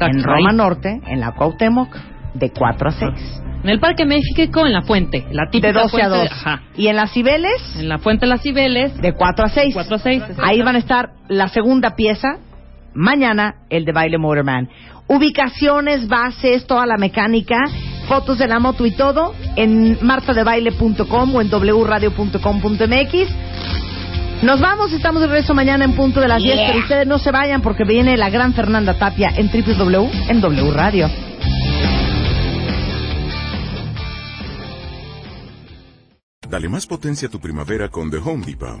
en 0.00 0.22
Roma. 0.22 0.52
Norte, 0.52 1.00
en 1.06 1.20
la 1.20 1.32
Cuauhtémoc, 1.32 1.96
de 2.34 2.50
4 2.50 2.88
a 2.88 2.92
6. 2.92 3.42
En 3.64 3.70
el 3.70 3.80
Parque 3.80 4.04
México, 4.04 4.64
en 4.64 4.72
la 4.72 4.82
fuente. 4.82 5.26
La 5.32 5.46
De 5.46 5.50
típica 5.50 5.72
12 5.72 5.84
a 5.84 5.88
fuente 5.88 6.08
2. 6.08 6.28
Ajá. 6.30 6.62
Y 6.76 6.86
en 6.86 6.96
las 6.96 7.12
Cibeles, 7.12 7.76
En 7.76 7.88
la 7.88 7.98
fuente 7.98 8.26
de 8.26 8.30
las 8.30 8.42
Cibeles, 8.42 8.96
de 9.00 9.12
4 9.14 9.44
a 9.44 9.48
6. 9.48 9.74
4 9.74 9.96
a 9.96 9.98
6. 9.98 10.22
Ahí 10.42 10.62
van 10.62 10.76
a 10.76 10.78
estar 10.78 11.10
la 11.28 11.48
segunda 11.48 11.96
pieza, 11.96 12.38
mañana 12.94 13.56
el 13.70 13.84
de 13.84 13.92
Baile 13.92 14.18
Motorman. 14.18 14.68
Ubicaciones, 15.08 16.06
bases, 16.06 16.66
toda 16.66 16.86
la 16.86 16.98
mecánica, 16.98 17.56
fotos 18.08 18.38
de 18.38 18.48
la 18.48 18.58
moto 18.58 18.86
y 18.86 18.92
todo 18.92 19.34
en 19.56 19.98
martadebaile.com 20.00 21.34
o 21.34 21.40
en 21.40 21.48
wradio.com.mx. 21.50 23.28
Nos 24.42 24.60
vamos, 24.60 24.92
estamos 24.92 25.20
de 25.20 25.26
regreso 25.26 25.52
mañana 25.52 25.84
en 25.84 25.94
punto 25.94 26.20
de 26.20 26.28
las 26.28 26.42
10, 26.42 26.56
pero 26.68 26.78
ustedes 26.78 27.06
no 27.06 27.18
se 27.18 27.32
vayan 27.32 27.60
porque 27.60 27.84
viene 27.84 28.16
la 28.16 28.30
gran 28.30 28.54
Fernanda 28.54 28.94
Tapia 28.94 29.32
en 29.36 29.50
www 29.50 30.08
en 30.28 30.40
W 30.40 30.70
Radio. 30.70 31.10
Dale 36.48 36.68
más 36.68 36.86
potencia 36.86 37.28
a 37.28 37.30
tu 37.30 37.40
primavera 37.40 37.88
con 37.88 38.10
The 38.10 38.18
Home 38.18 38.46
Depot. 38.46 38.80